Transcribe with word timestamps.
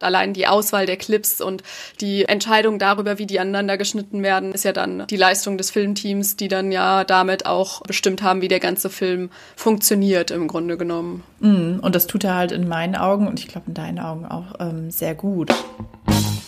Allein 0.00 0.32
die 0.32 0.46
Auswahl 0.46 0.86
der 0.86 0.96
Clips 0.96 1.40
und 1.40 1.64
die 2.00 2.24
Entscheidung 2.24 2.78
darüber, 2.78 3.18
wie 3.18 3.26
die 3.26 3.40
aneinander 3.40 3.76
geschnitten 3.76 4.22
werden, 4.22 4.52
ist 4.52 4.64
ja 4.64 4.72
dann 4.72 5.06
die 5.08 5.16
Leistung 5.16 5.58
des 5.58 5.72
Filmteams, 5.72 6.36
die 6.36 6.46
dann 6.46 6.70
ja 6.70 7.02
damit 7.02 7.46
auch 7.46 7.82
bestimmt 7.82 8.22
haben, 8.22 8.40
wie 8.40 8.46
der 8.48 8.60
ganze 8.60 8.90
Film 8.90 9.30
funktioniert 9.56 10.30
im 10.30 10.46
Grunde 10.46 10.76
genommen. 10.76 11.24
Mm, 11.40 11.80
und 11.80 11.94
das 11.96 12.06
tut 12.06 12.22
er 12.22 12.36
halt 12.36 12.52
in 12.52 12.68
meinen 12.68 12.94
Augen 12.94 13.26
und 13.26 13.40
ich 13.40 13.48
glaube 13.48 13.66
in 13.68 13.74
deinen 13.74 13.98
Augen 13.98 14.24
auch 14.24 14.54
ähm, 14.60 14.92
sehr 14.92 15.16
gut. 15.16 15.50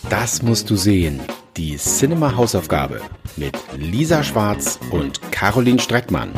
Das 0.09 0.43
musst 0.43 0.71
du 0.71 0.77
sehen. 0.77 1.21
Die 1.57 1.77
Cinema 1.77 2.37
Hausaufgabe 2.37 3.01
mit 3.37 3.57
Lisa 3.77 4.23
Schwarz 4.23 4.79
und 4.93 5.21
Caroline 5.33 5.81
Streckmann. 5.81 6.33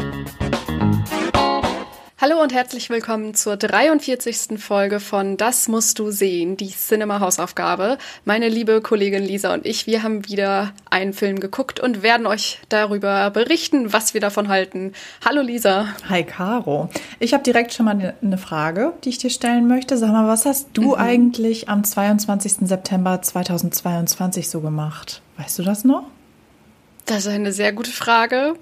Hallo 2.25 2.41
und 2.41 2.55
herzlich 2.55 2.89
willkommen 2.89 3.35
zur 3.35 3.57
43. 3.57 4.57
Folge 4.57 5.01
von 5.01 5.37
Das 5.37 5.67
musst 5.67 5.99
du 5.99 6.13
sehen, 6.13 6.57
die 6.57 6.69
Cinema 6.69 7.19
Hausaufgabe. 7.19 7.99
Meine 8.25 8.49
liebe 8.49 8.81
Kollegin 8.81 9.25
Lisa 9.25 9.53
und 9.53 9.67
ich, 9.67 9.89
wir 9.89 10.05
haben 10.05 10.29
wieder 10.29 10.71
einen 10.89 11.15
Film 11.15 11.41
geguckt 11.41 11.81
und 11.81 12.05
werden 12.05 12.29
euch 12.29 12.61
darüber 12.69 13.29
berichten, 13.31 13.93
was 13.93 14.15
wir 14.15 14.21
davon 14.21 14.47
halten. 14.47 14.93
Hallo 15.25 15.43
Lisa. 15.43 15.89
Hi 16.09 16.23
Caro. 16.23 16.91
Ich 17.19 17.35
habe 17.35 17.43
direkt 17.43 17.75
schon 17.75 17.87
mal 17.87 18.15
eine 18.23 18.39
Frage, 18.39 18.93
die 19.03 19.09
ich 19.09 19.19
dir 19.19 19.31
stellen 19.31 19.67
möchte. 19.67 19.99
Sag 19.99 20.13
mal, 20.13 20.29
was 20.29 20.47
hast 20.47 20.69
du 20.75 20.91
mhm. 20.91 21.03
eigentlich 21.03 21.69
am 21.69 21.83
22. 21.83 22.69
September 22.69 23.21
2022 23.21 24.49
so 24.49 24.61
gemacht? 24.61 25.23
Weißt 25.39 25.59
du 25.59 25.65
das 25.65 25.83
noch? 25.83 26.05
Das 27.05 27.27
ist 27.27 27.33
eine 27.33 27.51
sehr 27.51 27.73
gute 27.73 27.91
Frage. 27.91 28.55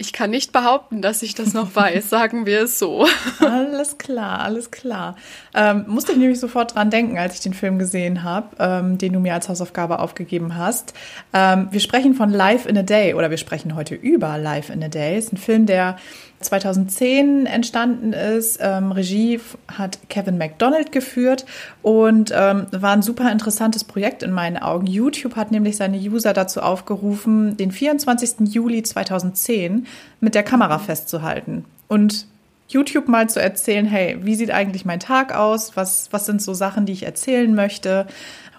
Ich 0.00 0.12
kann 0.12 0.30
nicht 0.30 0.52
behaupten, 0.52 1.02
dass 1.02 1.22
ich 1.22 1.34
das 1.34 1.54
noch 1.54 1.74
weiß, 1.74 2.08
sagen 2.10 2.46
wir 2.46 2.62
es 2.62 2.78
so. 2.78 3.04
Alles 3.40 3.98
klar, 3.98 4.40
alles 4.40 4.70
klar. 4.70 5.16
Ähm, 5.54 5.84
musste 5.88 6.12
ich 6.12 6.18
nämlich 6.18 6.38
sofort 6.38 6.76
dran 6.76 6.90
denken, 6.90 7.18
als 7.18 7.34
ich 7.34 7.40
den 7.40 7.52
Film 7.52 7.80
gesehen 7.80 8.22
habe, 8.22 8.48
ähm, 8.60 8.96
den 8.96 9.12
du 9.12 9.18
mir 9.18 9.34
als 9.34 9.48
Hausaufgabe 9.48 9.98
aufgegeben 9.98 10.56
hast. 10.56 10.94
Ähm, 11.32 11.66
wir 11.72 11.80
sprechen 11.80 12.14
von 12.14 12.30
Life 12.30 12.68
in 12.68 12.78
a 12.78 12.82
Day 12.82 13.14
oder 13.14 13.30
wir 13.30 13.38
sprechen 13.38 13.74
heute 13.74 13.96
über 13.96 14.38
Life 14.38 14.72
in 14.72 14.84
a 14.84 14.88
Day. 14.88 15.16
Es 15.16 15.26
ist 15.26 15.32
ein 15.32 15.36
Film, 15.36 15.66
der 15.66 15.96
2010 16.40 17.46
entstanden 17.46 18.12
ist. 18.12 18.58
Ähm, 18.60 18.92
Regie 18.92 19.40
hat 19.66 19.98
Kevin 20.08 20.38
McDonald 20.38 20.92
geführt 20.92 21.44
und 21.82 22.32
ähm, 22.34 22.66
war 22.70 22.92
ein 22.92 23.02
super 23.02 23.30
interessantes 23.30 23.84
Projekt 23.84 24.22
in 24.22 24.32
meinen 24.32 24.56
Augen. 24.56 24.86
YouTube 24.86 25.36
hat 25.36 25.50
nämlich 25.50 25.76
seine 25.76 25.98
User 25.98 26.32
dazu 26.32 26.60
aufgerufen, 26.60 27.56
den 27.56 27.72
24. 27.72 28.52
Juli 28.52 28.82
2010 28.82 29.86
mit 30.20 30.34
der 30.34 30.42
Kamera 30.42 30.78
festzuhalten 30.78 31.64
und 31.88 32.26
YouTube 32.68 33.08
mal 33.08 33.28
zu 33.28 33.40
erzählen, 33.40 33.86
hey, 33.86 34.18
wie 34.22 34.34
sieht 34.34 34.50
eigentlich 34.50 34.84
mein 34.84 35.00
Tag 35.00 35.34
aus? 35.34 35.76
Was, 35.76 36.08
was 36.12 36.26
sind 36.26 36.42
so 36.42 36.52
Sachen, 36.52 36.84
die 36.84 36.92
ich 36.92 37.04
erzählen 37.04 37.54
möchte? 37.54 38.06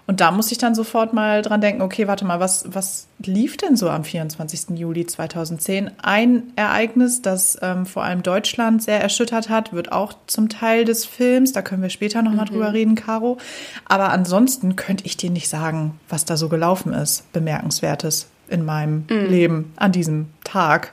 Und 0.06 0.20
da 0.20 0.30
muss 0.30 0.50
ich 0.50 0.58
dann 0.58 0.74
sofort 0.74 1.12
mal 1.12 1.42
dran 1.42 1.60
denken, 1.60 1.82
okay, 1.82 2.06
warte 2.08 2.24
mal, 2.24 2.40
was, 2.40 2.64
was 2.66 3.06
lief 3.18 3.56
denn 3.56 3.76
so 3.76 3.88
am 3.88 4.04
24. 4.04 4.78
Juli 4.78 5.06
2010? 5.06 5.90
Ein 6.02 6.52
Ereignis, 6.56 7.22
das 7.22 7.58
ähm, 7.62 7.86
vor 7.86 8.04
allem 8.04 8.22
Deutschland 8.22 8.82
sehr 8.82 9.00
erschüttert 9.00 9.48
hat, 9.48 9.72
wird 9.72 9.92
auch 9.92 10.14
zum 10.26 10.48
Teil 10.48 10.84
des 10.84 11.04
Films. 11.04 11.52
Da 11.52 11.62
können 11.62 11.82
wir 11.82 11.90
später 11.90 12.22
nochmal 12.22 12.46
mhm. 12.46 12.50
drüber 12.50 12.72
reden, 12.72 12.94
Caro. 12.94 13.38
Aber 13.84 14.10
ansonsten 14.10 14.76
könnte 14.76 15.06
ich 15.06 15.16
dir 15.16 15.30
nicht 15.30 15.48
sagen, 15.48 15.98
was 16.08 16.24
da 16.24 16.36
so 16.36 16.48
gelaufen 16.48 16.92
ist, 16.92 17.32
bemerkenswertes 17.32 18.28
in 18.48 18.64
meinem 18.64 19.04
mhm. 19.08 19.26
Leben 19.26 19.72
an 19.76 19.92
diesem 19.92 20.26
Tag. 20.44 20.92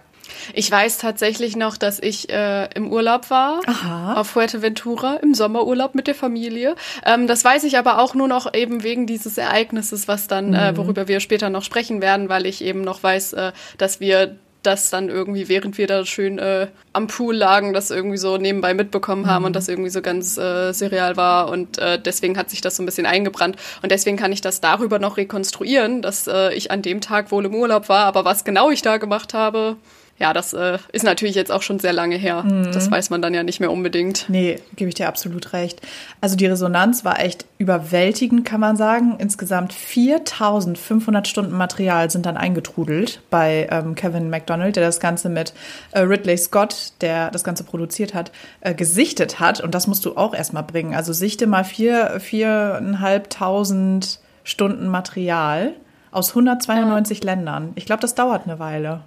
Ich 0.53 0.70
weiß 0.70 0.97
tatsächlich 0.97 1.56
noch, 1.56 1.78
dass 1.78 2.00
ich 2.00 2.30
äh, 2.30 2.70
im 2.73 2.92
Urlaub 2.92 3.30
war 3.30 3.61
Aha. 3.66 4.16
auf 4.16 4.28
Fuerteventura 4.28 5.16
im 5.17 5.33
Sommerurlaub 5.33 5.95
mit 5.95 6.08
der 6.08 6.16
Familie. 6.16 6.75
Ähm, 7.06 7.28
das 7.28 7.44
weiß 7.44 7.64
ich 7.64 7.78
aber 7.78 8.00
auch 8.00 8.14
nur 8.14 8.28
noch 8.28 8.53
eben 8.53 8.83
wegen 8.83 9.08
dieses 9.08 9.38
Ereignisses, 9.38 10.08
was 10.08 10.28
dann, 10.28 10.53
äh, 10.53 10.72
mhm. 10.72 10.75
äh, 10.75 10.78
worüber 10.78 11.08
wir 11.08 11.20
später 11.20 11.50
noch 11.50 11.64
sprechen 11.64 12.02
werden, 12.02 12.30
weil 12.30 12.45
ich 12.45 12.64
eben 12.64 12.81
noch 12.81 13.03
weiß, 13.03 13.33
äh, 13.33 13.52
dass 13.78 14.00
wir 14.00 14.38
das 14.67 14.89
dann 14.89 15.09
irgendwie, 15.09 15.48
während 15.48 15.78
wir 15.78 15.88
da 15.88 16.05
schön 16.05 16.39
äh, 16.39 16.67
am 16.92 17.08
Pool 17.08 17.36
lagen, 17.36 17.73
das 17.73 17.89
irgendwie 17.89 18.17
so 18.17 18.38
nebenbei 18.38 18.73
mitbekommen 18.73 19.27
haben 19.27 19.44
mhm. 19.44 19.48
und 19.48 19.55
das 19.55 19.70
irgendwie 19.70 19.89
so 19.89 20.02
ganz 20.02 20.38
äh, 20.38 20.73
serial 20.73 21.15
war 21.15 21.49
und 21.49 21.77
äh, 21.77 21.99
deswegen 21.99 22.38
hat 22.38 22.49
sich 22.49 22.61
das 22.61 22.76
so 22.76 22.83
ein 22.83 22.86
bisschen 22.86 23.05
eingebrannt 23.05 23.55
und 23.82 23.92
deswegen 23.92 24.17
kann 24.17 24.32
ich 24.32 24.42
das 24.42 24.59
darüber 24.59 24.99
noch 24.99 25.17
rekonstruieren, 25.17 26.02
dass 26.02 26.27
äh, 26.27 26.54
ich 26.54 26.70
an 26.70 26.82
dem 26.82 27.02
Tag 27.02 27.32
wohl 27.32 27.45
im 27.45 27.55
Urlaub 27.55 27.88
war, 27.88 28.05
aber 28.05 28.26
was 28.26 28.44
genau 28.44 28.70
ich 28.70 28.82
da 28.82 28.98
gemacht 28.98 29.33
habe, 29.33 29.77
ja, 30.20 30.33
das 30.33 30.54
äh, 30.54 30.80
ist 30.92 31.04
natürlich 31.04 31.36
jetzt 31.36 31.52
auch 31.52 31.61
schon 31.61 31.80
sehr 31.80 31.94
lange 31.94 32.16
her. 32.16 32.42
Mhm. 32.42 32.72
Das 32.72 32.89
weiß 32.89 33.11
man 33.11 33.22
dann 33.22 33.36
ja 33.36 33.44
nicht 33.44 33.60
mehr 33.60 33.72
unbedingt. 33.72 34.26
Nee, 34.30 34.60
gebe 34.76 34.89
ich 34.89 34.95
dir 34.95 35.08
absolut 35.08 35.54
recht. 35.54 35.80
Also 36.22 36.36
die 36.36 36.48
Resonanz 36.48 37.05
war 37.05 37.20
echt 37.20 37.45
überwältigend, 37.60 38.44
kann 38.44 38.60
man 38.60 38.77
sagen. 38.77 39.17
Insgesamt 39.20 39.73
4500 39.73 41.27
Stunden 41.27 41.56
Material 41.56 42.10
sind 42.10 42.26
dann 42.26 42.36
eingetrudelt 42.36 43.22
bei 43.30 43.67
ähm, 43.70 43.94
Kevin 43.94 44.32
McDonald, 44.32 44.76
der 44.76 44.86
das 44.86 45.00
Ganze 45.00 45.30
mit 45.30 45.54
äh, 45.92 46.00
Ridley 46.00 46.38
Scott, 46.38 46.94
der 47.02 47.30
das 47.30 47.44
Ganze 47.44 47.64
produziert 47.64 48.16
hat, 48.16 48.32
äh, 48.61 48.73
gesichtet 48.73 49.39
hat. 49.39 49.61
Und 49.61 49.76
das 49.76 49.86
musst 49.86 50.04
du 50.06 50.17
auch 50.17 50.33
erstmal 50.33 50.64
bringen. 50.64 50.95
Also 50.95 51.14
sichte 51.14 51.45
mal 51.45 51.64
vier, 51.64 52.20
viereinhalbtausend 52.20 54.20
Stunden 54.44 54.88
Material 54.88 55.73
aus 56.10 56.30
192 56.30 57.20
ja. 57.20 57.26
Ländern. 57.26 57.73
Ich 57.76 57.86
glaube, 57.86 58.02
das 58.02 58.16
dauert 58.16 58.45
eine 58.45 58.58
Weile. 58.58 59.02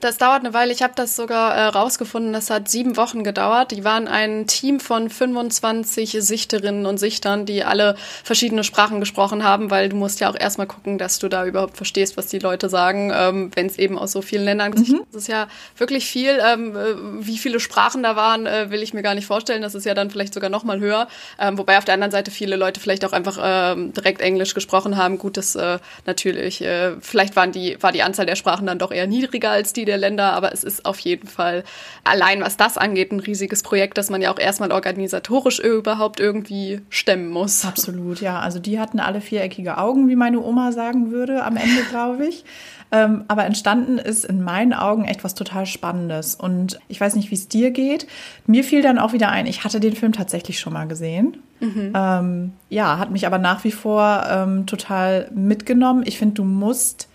Das 0.00 0.16
dauert 0.16 0.40
eine 0.40 0.54
Weile. 0.54 0.72
Ich 0.72 0.82
habe 0.82 0.94
das 0.96 1.14
sogar 1.14 1.54
äh, 1.54 1.66
rausgefunden. 1.66 2.32
Das 2.32 2.48
hat 2.48 2.70
sieben 2.70 2.96
Wochen 2.96 3.22
gedauert. 3.22 3.70
Die 3.70 3.84
waren 3.84 4.08
ein 4.08 4.46
Team 4.46 4.80
von 4.80 5.10
25 5.10 6.16
Sichterinnen 6.20 6.86
und 6.86 6.96
Sichtern, 6.96 7.44
die 7.44 7.64
alle 7.64 7.96
verschiedene 8.24 8.64
Sprachen 8.64 9.00
gesprochen 9.00 9.44
haben, 9.44 9.70
weil 9.70 9.90
du 9.90 9.96
musst 9.96 10.20
ja 10.20 10.30
auch 10.30 10.36
erstmal 10.38 10.66
gucken, 10.66 10.96
dass 10.96 11.18
du 11.18 11.28
da 11.28 11.44
überhaupt 11.44 11.76
verstehst, 11.76 12.16
was 12.16 12.28
die 12.28 12.38
Leute 12.38 12.70
sagen, 12.70 13.12
ähm, 13.14 13.50
wenn 13.54 13.66
es 13.66 13.78
eben 13.78 13.98
aus 13.98 14.12
so 14.12 14.22
vielen 14.22 14.44
Ländern 14.44 14.72
mhm. 14.72 15.02
Das 15.12 15.22
ist 15.22 15.28
ja 15.28 15.48
wirklich 15.76 16.06
viel. 16.06 16.38
Ähm, 16.42 16.74
äh, 16.74 17.26
wie 17.26 17.36
viele 17.36 17.60
Sprachen 17.60 18.02
da 18.02 18.16
waren, 18.16 18.46
äh, 18.46 18.70
will 18.70 18.82
ich 18.82 18.94
mir 18.94 19.02
gar 19.02 19.14
nicht 19.14 19.26
vorstellen. 19.26 19.60
Das 19.60 19.74
ist 19.74 19.84
ja 19.84 19.92
dann 19.92 20.10
vielleicht 20.10 20.32
sogar 20.32 20.48
noch 20.48 20.64
mal 20.64 20.80
höher. 20.80 21.08
Ähm, 21.38 21.58
wobei 21.58 21.76
auf 21.76 21.84
der 21.84 21.92
anderen 21.94 22.10
Seite 22.10 22.30
viele 22.30 22.56
Leute 22.56 22.80
vielleicht 22.80 23.04
auch 23.04 23.12
einfach 23.12 23.38
ähm, 23.42 23.92
direkt 23.92 24.22
Englisch 24.22 24.54
gesprochen 24.54 24.96
haben. 24.96 25.18
Gut, 25.18 25.36
das 25.36 25.54
äh, 25.56 25.78
natürlich. 26.06 26.62
Äh, 26.62 26.92
vielleicht 27.00 27.36
waren 27.36 27.52
die, 27.52 27.76
war 27.82 27.92
die 27.92 28.02
Anzahl 28.02 28.24
der 28.24 28.36
Sprachen 28.36 28.66
dann 28.66 28.78
doch 28.78 28.92
eher 28.92 29.06
niedriger 29.06 29.50
als 29.50 29.74
die 29.74 29.89
der 29.90 29.98
Länder, 29.98 30.32
aber 30.32 30.52
es 30.52 30.64
ist 30.64 30.86
auf 30.86 30.98
jeden 31.00 31.26
Fall 31.26 31.64
allein, 32.04 32.40
was 32.40 32.56
das 32.56 32.78
angeht, 32.78 33.12
ein 33.12 33.20
riesiges 33.20 33.62
Projekt, 33.62 33.98
das 33.98 34.08
man 34.08 34.22
ja 34.22 34.32
auch 34.32 34.38
erstmal 34.38 34.72
organisatorisch 34.72 35.58
überhaupt 35.58 36.20
irgendwie 36.20 36.80
stemmen 36.88 37.28
muss. 37.28 37.64
Absolut, 37.64 38.20
ja. 38.20 38.38
Also 38.38 38.58
die 38.58 38.78
hatten 38.78 39.00
alle 39.00 39.20
viereckige 39.20 39.78
Augen, 39.78 40.08
wie 40.08 40.16
meine 40.16 40.40
Oma 40.40 40.72
sagen 40.72 41.10
würde, 41.10 41.44
am 41.44 41.56
Ende, 41.56 41.82
glaube 41.90 42.26
ich. 42.26 42.44
Ähm, 42.92 43.24
aber 43.28 43.44
entstanden 43.44 43.98
ist 43.98 44.24
in 44.24 44.42
meinen 44.42 44.72
Augen 44.72 45.04
etwas 45.04 45.34
total 45.34 45.66
Spannendes. 45.66 46.34
Und 46.34 46.80
ich 46.88 47.00
weiß 47.00 47.14
nicht, 47.14 47.30
wie 47.30 47.36
es 47.36 47.48
dir 47.48 47.70
geht. 47.70 48.06
Mir 48.46 48.64
fiel 48.64 48.82
dann 48.82 48.98
auch 48.98 49.12
wieder 49.12 49.28
ein, 49.28 49.46
ich 49.46 49.62
hatte 49.62 49.80
den 49.80 49.94
Film 49.94 50.12
tatsächlich 50.12 50.58
schon 50.58 50.72
mal 50.72 50.88
gesehen. 50.88 51.36
Mhm. 51.60 51.92
Ähm, 51.94 52.52
ja, 52.68 52.98
hat 52.98 53.10
mich 53.10 53.26
aber 53.26 53.38
nach 53.38 53.62
wie 53.64 53.70
vor 53.70 54.24
ähm, 54.28 54.66
total 54.66 55.30
mitgenommen. 55.32 56.02
Ich 56.04 56.18
finde, 56.18 56.34
du 56.34 56.44
musst 56.44 57.08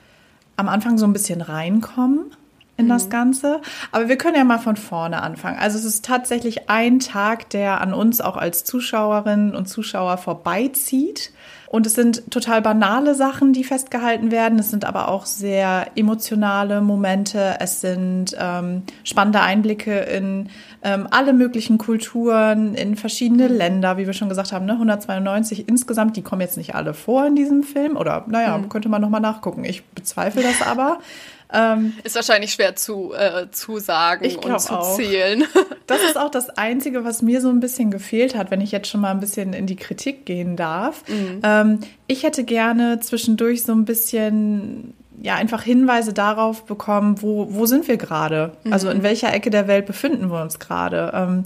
am 0.56 0.70
Anfang 0.70 0.98
so 0.98 1.06
ein 1.06 1.14
bisschen 1.14 1.42
reinkommen 1.42 2.32
in 2.78 2.86
mhm. 2.86 2.90
das 2.90 3.10
Ganze. 3.10 3.62
Aber 3.92 4.10
wir 4.10 4.18
können 4.18 4.36
ja 4.36 4.44
mal 4.44 4.60
von 4.60 4.76
vorne 4.76 5.22
anfangen. 5.22 5.58
Also 5.60 5.78
es 5.78 5.86
ist 5.86 6.06
tatsächlich 6.06 6.70
ein 6.70 7.00
Tag, 7.00 7.50
der 7.50 7.82
an 7.82 7.94
uns 7.94 8.22
auch 8.22 8.38
als 8.38 8.64
Zuschauerinnen 8.64 9.56
und 9.56 9.68
Zuschauer 9.68 10.18
vorbeizieht. 10.18 11.32
Und 11.68 11.86
es 11.86 11.96
sind 11.96 12.32
total 12.32 12.62
banale 12.62 13.16
Sachen, 13.16 13.52
die 13.52 13.64
festgehalten 13.64 14.32
werden. 14.32 14.60
Es 14.60 14.70
sind 14.70 14.86
aber 14.86 15.10
auch 15.10 15.26
sehr 15.26 15.88
emotionale 15.96 16.80
Momente. 16.80 17.56
Es 17.60 17.82
sind 17.82 18.36
ähm, 18.40 18.84
spannende 19.04 19.42
Einblicke 19.42 20.00
in 20.00 20.50
ähm, 20.84 21.08
alle 21.12 21.34
möglichen 21.34 21.78
Kulturen, 21.78 22.76
in 22.76 22.96
verschiedene 22.96 23.50
mhm. 23.50 23.56
Länder, 23.56 23.98
wie 23.98 24.06
wir 24.06 24.14
schon 24.14 24.30
gesagt 24.30 24.54
haben, 24.54 24.66
ne? 24.66 24.74
192 24.74 25.68
insgesamt. 25.68 26.16
Die 26.16 26.22
kommen 26.22 26.42
jetzt 26.42 26.56
nicht 26.56 26.76
alle 26.76 26.94
vor 26.94 27.26
in 27.26 27.36
diesem 27.36 27.64
Film. 27.64 27.98
Oder 27.98 28.24
naja, 28.28 28.58
mhm. 28.58 28.70
könnte 28.70 28.88
man 28.88 29.02
nochmal 29.02 29.22
nachgucken. 29.22 29.66
Ich 29.66 29.84
bezweifle 29.84 30.44
das 30.44 30.62
aber. 30.62 31.00
Ähm, 31.54 31.94
ist 32.04 32.16
wahrscheinlich 32.16 32.54
schwer 32.54 32.76
zu, 32.76 33.14
äh, 33.14 33.50
zu 33.52 33.80
sagen 33.80 34.36
und 34.38 34.60
zu 34.60 34.74
auch. 34.74 34.96
zählen. 34.96 35.44
Das 35.88 36.02
ist 36.02 36.18
auch 36.18 36.32
das 36.32 36.50
Einzige, 36.50 37.06
was 37.06 37.22
mir 37.22 37.42
so 37.42 37.50
ein 37.50 37.60
bisschen 37.60 37.92
gefehlt 37.92 38.36
hat, 38.36 38.50
wenn 38.50 38.60
ich 38.60 38.72
jetzt 38.72 38.88
schon 38.88 39.02
mal 39.02 39.12
ein 39.12 39.20
bisschen 39.20 39.54
in 39.54 39.68
die 39.68 39.76
Kritik 39.76 40.26
gehen 40.26 40.56
darf. 40.56 41.04
Mhm. 41.08 41.42
Ähm, 41.44 41.80
ich 42.08 42.24
hätte 42.24 42.44
gerne 42.44 43.00
zwischendurch 43.02 43.62
so 43.62 43.72
ein 43.74 43.86
bisschen 43.86 44.96
ja 45.22 45.36
einfach 45.36 45.62
Hinweise 45.62 46.12
darauf 46.12 46.66
bekommen, 46.66 47.22
wo, 47.22 47.54
wo 47.54 47.68
sind 47.68 47.88
wir 47.88 47.98
gerade? 47.98 48.54
Mhm. 48.64 48.74
Also 48.74 48.90
in 48.90 49.04
welcher 49.04 49.32
Ecke 49.32 49.52
der 49.52 49.68
Welt 49.68 49.86
befinden 49.86 50.32
wir 50.32 50.42
uns 50.42 50.58
gerade? 50.58 51.12
Ähm, 51.14 51.44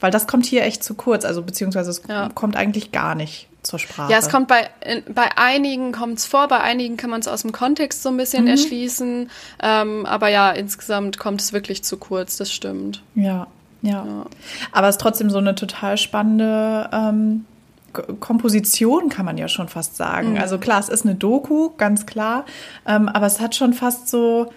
weil 0.00 0.10
das 0.10 0.26
kommt 0.26 0.46
hier 0.46 0.64
echt 0.64 0.82
zu 0.82 0.94
kurz, 0.94 1.24
also 1.24 1.42
beziehungsweise 1.42 1.90
es 1.90 2.02
ja. 2.08 2.28
kommt 2.34 2.56
eigentlich 2.56 2.92
gar 2.92 3.14
nicht 3.14 3.48
zur 3.62 3.78
Sprache. 3.78 4.10
Ja, 4.10 4.18
es 4.18 4.28
kommt 4.28 4.48
bei, 4.48 4.68
bei 5.14 5.36
einigen 5.36 5.92
kommt 5.92 6.18
es 6.18 6.26
vor, 6.26 6.48
bei 6.48 6.60
einigen 6.60 6.96
kann 6.96 7.10
man 7.10 7.20
es 7.20 7.28
aus 7.28 7.42
dem 7.42 7.52
Kontext 7.52 8.02
so 8.02 8.08
ein 8.08 8.16
bisschen 8.16 8.44
mhm. 8.44 8.50
erschließen. 8.50 9.30
Ähm, 9.62 10.06
aber 10.06 10.28
ja, 10.28 10.50
insgesamt 10.50 11.18
kommt 11.18 11.40
es 11.40 11.52
wirklich 11.52 11.84
zu 11.84 11.96
kurz, 11.96 12.36
das 12.36 12.52
stimmt. 12.52 13.02
Ja, 13.14 13.46
ja. 13.82 14.04
ja. 14.04 14.26
Aber 14.72 14.88
es 14.88 14.96
ist 14.96 15.00
trotzdem 15.00 15.30
so 15.30 15.38
eine 15.38 15.54
total 15.54 15.96
spannende 15.96 16.88
ähm, 16.92 17.44
Komposition, 17.92 19.08
kann 19.08 19.26
man 19.26 19.38
ja 19.38 19.48
schon 19.48 19.68
fast 19.68 19.96
sagen. 19.96 20.32
Mhm. 20.32 20.38
Also 20.38 20.58
klar, 20.58 20.80
es 20.80 20.88
ist 20.88 21.04
eine 21.04 21.14
Doku, 21.14 21.70
ganz 21.76 22.06
klar, 22.06 22.44
ähm, 22.86 23.08
aber 23.08 23.26
es 23.26 23.40
hat 23.40 23.54
schon 23.54 23.74
fast 23.74 24.08
so, 24.08 24.50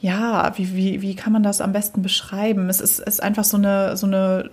ja, 0.00 0.52
wie, 0.56 0.74
wie, 0.74 1.00
wie 1.00 1.14
kann 1.14 1.32
man 1.32 1.42
das 1.42 1.60
am 1.60 1.72
besten 1.72 2.02
beschreiben? 2.02 2.68
Es 2.68 2.80
ist, 2.80 2.98
ist 2.98 3.22
einfach 3.22 3.44
so 3.44 3.56
eine, 3.56 3.96
so 3.96 4.06
eine 4.06 4.50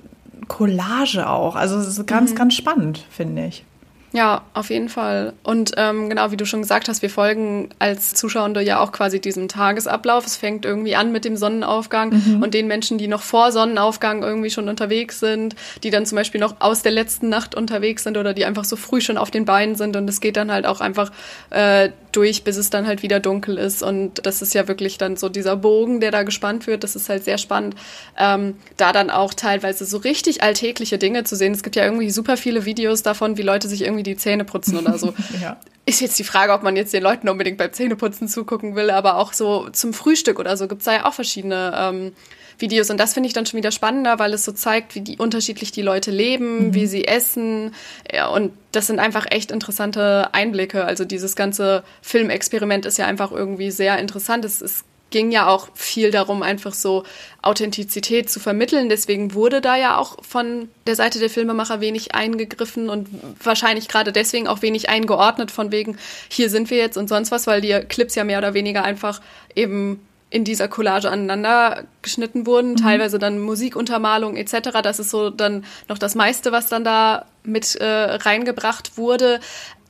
Collage 0.47 1.27
auch. 1.27 1.55
Also 1.55 1.77
es 1.77 1.87
ist 1.87 2.05
ganz, 2.07 2.35
ganz 2.35 2.53
spannend, 2.53 3.05
finde 3.09 3.47
ich. 3.47 3.65
Ja, 4.11 4.41
auf 4.55 4.71
jeden 4.71 4.89
Fall. 4.89 5.33
Und 5.43 5.73
ähm, 5.77 6.09
genau 6.09 6.31
wie 6.31 6.37
du 6.37 6.45
schon 6.45 6.61
gesagt 6.63 6.89
hast, 6.89 7.03
wir 7.03 7.11
folgen 7.11 7.69
als 7.77 8.15
Zuschauende 8.15 8.59
ja 8.61 8.79
auch 8.79 8.91
quasi 8.91 9.21
diesem 9.21 9.47
Tagesablauf. 9.47 10.25
Es 10.25 10.35
fängt 10.35 10.65
irgendwie 10.65 10.95
an 10.95 11.11
mit 11.11 11.25
dem 11.25 11.37
Sonnenaufgang 11.37 12.09
Mhm. 12.13 12.41
und 12.41 12.55
den 12.55 12.65
Menschen, 12.65 12.97
die 12.97 13.07
noch 13.07 13.21
vor 13.21 13.51
Sonnenaufgang 13.51 14.23
irgendwie 14.23 14.49
schon 14.49 14.67
unterwegs 14.67 15.19
sind, 15.19 15.55
die 15.83 15.91
dann 15.91 16.07
zum 16.07 16.15
Beispiel 16.15 16.41
noch 16.41 16.55
aus 16.59 16.81
der 16.81 16.91
letzten 16.91 17.29
Nacht 17.29 17.53
unterwegs 17.53 18.03
sind 18.03 18.17
oder 18.17 18.33
die 18.33 18.45
einfach 18.45 18.65
so 18.65 18.75
früh 18.77 18.99
schon 18.99 19.17
auf 19.17 19.29
den 19.29 19.45
Beinen 19.45 19.75
sind. 19.75 19.95
Und 19.95 20.09
es 20.09 20.21
geht 20.21 20.37
dann 20.37 20.51
halt 20.51 20.65
auch 20.65 20.81
einfach 20.81 21.11
äh, 21.51 21.89
durch, 22.11 22.43
bis 22.43 22.57
es 22.57 22.69
dann 22.69 22.87
halt 22.87 23.03
wieder 23.03 23.19
dunkel 23.19 23.57
ist. 23.57 23.83
Und 23.83 24.25
das 24.25 24.41
ist 24.41 24.53
ja 24.53 24.67
wirklich 24.67 24.97
dann 24.97 25.17
so 25.17 25.29
dieser 25.29 25.55
Bogen, 25.55 25.99
der 25.99 26.11
da 26.11 26.23
gespannt 26.23 26.67
wird. 26.67 26.83
Das 26.83 26.95
ist 26.95 27.09
halt 27.09 27.23
sehr 27.23 27.37
spannend, 27.37 27.75
ähm, 28.17 28.55
da 28.77 28.93
dann 28.93 29.09
auch 29.09 29.33
teilweise 29.33 29.85
so 29.85 29.97
richtig 29.97 30.43
alltägliche 30.43 30.97
Dinge 30.97 31.23
zu 31.23 31.35
sehen. 31.35 31.53
Es 31.53 31.63
gibt 31.63 31.75
ja 31.75 31.85
irgendwie 31.85 32.09
super 32.09 32.37
viele 32.37 32.65
Videos 32.65 33.03
davon, 33.03 33.37
wie 33.37 33.43
Leute 33.43 33.67
sich 33.67 33.83
irgendwie 33.83 34.03
die 34.03 34.17
Zähne 34.17 34.45
putzen 34.45 34.77
oder 34.77 34.97
so. 34.97 35.13
Ja. 35.41 35.57
Ist 35.85 36.01
jetzt 36.01 36.19
die 36.19 36.23
Frage, 36.23 36.53
ob 36.53 36.63
man 36.63 36.75
jetzt 36.75 36.93
den 36.93 37.03
Leuten 37.03 37.29
unbedingt 37.29 37.57
beim 37.57 37.71
Zähneputzen 37.71 38.27
zugucken 38.27 38.75
will, 38.75 38.89
aber 38.89 39.17
auch 39.17 39.31
so 39.31 39.69
zum 39.69 39.93
Frühstück 39.93 40.39
oder 40.39 40.57
so 40.57 40.67
gibt's 40.67 40.85
da 40.85 40.93
ja 40.93 41.05
auch 41.05 41.13
verschiedene 41.13 41.73
ähm, 41.75 42.11
Videos. 42.59 42.89
Und 42.89 42.99
das 42.99 43.13
finde 43.13 43.27
ich 43.27 43.33
dann 43.33 43.45
schon 43.45 43.57
wieder 43.57 43.71
spannender, 43.71 44.19
weil 44.19 44.33
es 44.33 44.45
so 44.45 44.51
zeigt, 44.51 44.95
wie 44.95 45.01
die 45.01 45.17
unterschiedlich 45.17 45.71
die 45.71 45.81
Leute 45.81 46.11
leben, 46.11 46.73
wie 46.73 46.87
sie 46.87 47.07
essen. 47.07 47.73
Ja, 48.11 48.27
und 48.27 48.51
das 48.71 48.87
sind 48.87 48.99
einfach 48.99 49.25
echt 49.29 49.51
interessante 49.51 50.33
Einblicke. 50.33 50.85
Also 50.85 51.05
dieses 51.05 51.35
ganze 51.35 51.83
Filmexperiment 52.01 52.85
ist 52.85 52.97
ja 52.97 53.05
einfach 53.05 53.31
irgendwie 53.31 53.71
sehr 53.71 53.99
interessant. 53.99 54.45
Es, 54.45 54.61
es 54.61 54.83
ging 55.09 55.31
ja 55.31 55.47
auch 55.47 55.69
viel 55.73 56.11
darum, 56.11 56.43
einfach 56.43 56.73
so 56.73 57.03
Authentizität 57.41 58.29
zu 58.29 58.39
vermitteln. 58.39 58.89
Deswegen 58.89 59.33
wurde 59.33 59.61
da 59.61 59.75
ja 59.75 59.97
auch 59.97 60.23
von 60.23 60.69
der 60.87 60.95
Seite 60.95 61.19
der 61.19 61.29
Filmemacher 61.29 61.81
wenig 61.81 62.15
eingegriffen 62.15 62.89
und 62.89 63.07
wahrscheinlich 63.43 63.87
gerade 63.87 64.11
deswegen 64.11 64.47
auch 64.47 64.61
wenig 64.61 64.89
eingeordnet 64.89 65.51
von 65.51 65.71
wegen, 65.71 65.97
hier 66.29 66.49
sind 66.49 66.69
wir 66.69 66.77
jetzt 66.77 66.97
und 66.97 67.09
sonst 67.09 67.31
was, 67.31 67.47
weil 67.47 67.61
die 67.61 67.73
Clips 67.87 68.15
ja 68.15 68.23
mehr 68.23 68.37
oder 68.37 68.53
weniger 68.53 68.83
einfach 68.83 69.21
eben 69.55 70.05
in 70.31 70.43
dieser 70.43 70.67
Collage 70.67 71.09
aneinander 71.09 71.85
geschnitten 72.03 72.45
wurden, 72.45 72.75
teilweise 72.75 73.17
dann 73.17 73.39
Musikuntermalung 73.39 74.37
etc. 74.37 74.69
Das 74.83 74.99
ist 74.99 75.09
so 75.09 75.31
dann 75.31 75.65
noch 75.87 75.97
das 75.97 76.13
meiste, 76.13 76.51
was 76.51 76.69
dann 76.69 76.83
da 76.83 77.25
mit 77.43 77.75
äh, 77.75 77.85
reingebracht 77.85 78.95
wurde. 78.95 79.39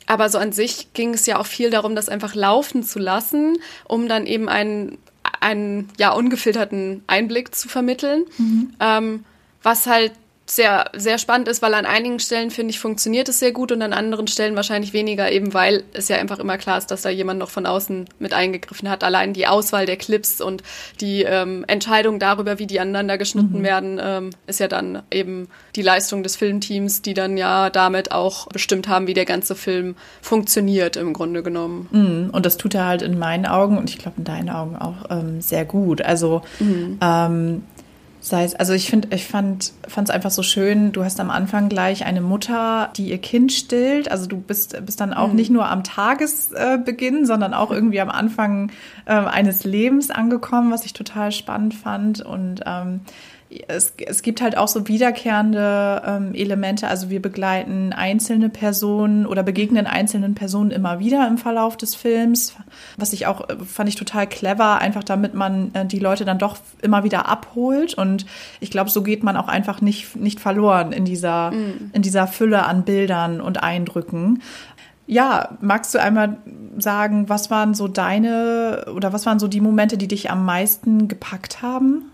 Aber 0.09 0.27
so 0.29 0.39
an 0.39 0.51
sich 0.51 0.91
ging 0.94 1.13
es 1.13 1.27
ja 1.27 1.38
auch 1.38 1.45
viel 1.45 1.69
darum, 1.69 1.95
das 1.95 2.09
einfach 2.09 2.33
laufen 2.33 2.81
zu 2.81 2.97
lassen, 2.97 3.59
um 3.88 4.09
dann 4.09 4.25
eben 4.25 4.50
einen, 4.50 4.97
einen 5.39 5.88
ja, 6.00 6.11
ungefilterten 6.13 7.03
Einblick 7.06 7.53
zu 7.53 7.69
vermitteln. 7.69 8.25
Ähm, 8.79 9.23
was 9.61 9.85
halt 9.85 10.13
sehr, 10.51 10.89
sehr 10.95 11.17
spannend 11.17 11.47
ist, 11.47 11.61
weil 11.61 11.73
an 11.73 11.85
einigen 11.85 12.19
Stellen, 12.19 12.51
finde 12.51 12.71
ich, 12.71 12.79
funktioniert 12.79 13.29
es 13.29 13.39
sehr 13.39 13.51
gut 13.51 13.71
und 13.71 13.81
an 13.81 13.93
anderen 13.93 14.27
Stellen 14.27 14.55
wahrscheinlich 14.55 14.93
weniger, 14.93 15.31
eben 15.31 15.53
weil 15.53 15.83
es 15.93 16.07
ja 16.07 16.17
einfach 16.17 16.39
immer 16.39 16.57
klar 16.57 16.77
ist, 16.77 16.87
dass 16.87 17.03
da 17.03 17.09
jemand 17.09 17.39
noch 17.39 17.49
von 17.49 17.65
außen 17.65 18.05
mit 18.19 18.33
eingegriffen 18.33 18.89
hat. 18.89 19.03
Allein 19.03 19.33
die 19.33 19.47
Auswahl 19.47 19.85
der 19.85 19.97
Clips 19.97 20.41
und 20.41 20.63
die 21.01 21.23
ähm, 21.23 21.65
Entscheidung 21.67 22.19
darüber, 22.19 22.59
wie 22.59 22.67
die 22.67 22.79
aneinander 22.79 23.17
geschnitten 23.17 23.61
werden, 23.63 23.99
ähm, 24.01 24.29
ist 24.47 24.59
ja 24.59 24.67
dann 24.67 25.03
eben 25.11 25.47
die 25.75 25.81
Leistung 25.81 26.23
des 26.23 26.35
Filmteams, 26.35 27.01
die 27.01 27.13
dann 27.13 27.37
ja 27.37 27.69
damit 27.69 28.11
auch 28.11 28.47
bestimmt 28.47 28.87
haben, 28.87 29.07
wie 29.07 29.13
der 29.13 29.25
ganze 29.25 29.55
Film 29.55 29.95
funktioniert, 30.21 30.95
im 30.95 31.13
Grunde 31.13 31.43
genommen. 31.43 31.87
Mhm. 31.91 32.29
Und 32.31 32.45
das 32.45 32.57
tut 32.57 32.73
er 32.73 32.85
halt 32.85 33.01
in 33.01 33.19
meinen 33.19 33.45
Augen 33.45 33.77
und 33.77 33.89
ich 33.89 33.97
glaube 33.97 34.17
in 34.17 34.23
deinen 34.23 34.49
Augen 34.49 34.75
auch 34.75 35.09
ähm, 35.09 35.41
sehr 35.41 35.65
gut. 35.65 36.01
Also 36.01 36.41
ähm, 36.59 37.63
sei 38.21 38.44
es, 38.44 38.54
also 38.56 38.74
ich 38.74 38.89
finde, 38.89 39.16
ich 39.16 39.25
fand 39.25 39.71
es 39.88 40.10
einfach 40.10 40.31
so 40.31 40.44
schön. 40.44 40.92
Du 40.92 41.04
hast 41.04 41.19
am 41.19 41.30
Anfang 41.30 41.69
gleich 41.69 42.06
eine 42.06 42.21
Mutter, 42.21 42.92
die 42.98 43.10
ihr 43.10 43.18
Kind 43.18 43.51
stillt. 43.51 44.12
Also 44.12 44.27
du 44.27 44.38
bist 44.38 44.86
bist 44.86 45.00
dann 45.00 45.13
auch 45.13 45.31
nicht 45.31 45.50
nur 45.50 45.69
am 45.69 45.83
Tagesbeginn, 45.83 47.25
sondern 47.25 47.54
auch 47.54 47.71
irgendwie 47.71 48.01
am 48.01 48.10
Anfang 48.10 48.71
äh, 49.06 49.13
eines 49.13 49.63
Lebens 49.63 50.12
angekommen, 50.12 50.71
was 50.71 50.86
ich 50.86 50.94
total 50.94 51.31
spannend 51.31 51.74
fand 51.74 52.21
und 52.21 52.62
ähm, 52.66 53.01
es, 53.67 53.93
es 54.05 54.21
gibt 54.21 54.41
halt 54.41 54.55
auch 54.57 54.67
so 54.67 54.87
wiederkehrende 54.87 56.03
ähm, 56.05 56.35
Elemente. 56.35 56.87
Also 56.87 57.09
wir 57.09 57.19
begleiten 57.19 57.93
einzelne 57.93 58.47
Personen 58.49 59.25
oder 59.25 59.41
begegnen 59.41 59.87
einzelnen 59.87 60.35
Personen 60.35 60.69
immer 60.69 60.99
wieder 60.99 61.27
im 61.27 61.39
Verlauf 61.39 61.75
des 61.75 61.95
Films, 61.95 62.55
was 62.97 63.11
ich 63.11 63.25
auch 63.25 63.49
äh, 63.49 63.55
fand 63.65 63.89
ich 63.89 63.95
total 63.95 64.27
clever, 64.27 64.77
einfach 64.77 65.03
damit 65.03 65.33
man 65.33 65.73
äh, 65.73 65.85
die 65.85 65.97
Leute 65.97 66.25
dann 66.25 66.37
doch 66.37 66.57
immer 66.81 67.03
wieder 67.03 67.27
abholt. 67.27 67.95
Und 67.95 68.27
ich 68.59 68.69
glaube, 68.69 68.91
so 68.91 69.01
geht 69.01 69.23
man 69.23 69.35
auch 69.35 69.47
einfach 69.47 69.81
nicht, 69.81 70.15
nicht 70.15 70.39
verloren 70.39 70.91
in 70.91 71.05
dieser, 71.05 71.51
in 71.93 72.01
dieser 72.01 72.27
Fülle 72.27 72.65
an 72.65 72.83
Bildern 72.83 73.41
und 73.41 73.63
Eindrücken. 73.63 74.41
Ja, 75.07 75.57
magst 75.59 75.95
du 75.95 75.99
einmal 75.99 76.37
sagen, 76.77 77.29
was 77.29 77.49
waren 77.49 77.73
so 77.73 77.87
deine 77.87 78.85
oder 78.95 79.11
was 79.11 79.25
waren 79.25 79.39
so 79.39 79.47
die 79.47 79.61
Momente, 79.61 79.97
die 79.97 80.07
dich 80.07 80.29
am 80.29 80.45
meisten 80.45 81.07
gepackt 81.07 81.63
haben? 81.63 82.11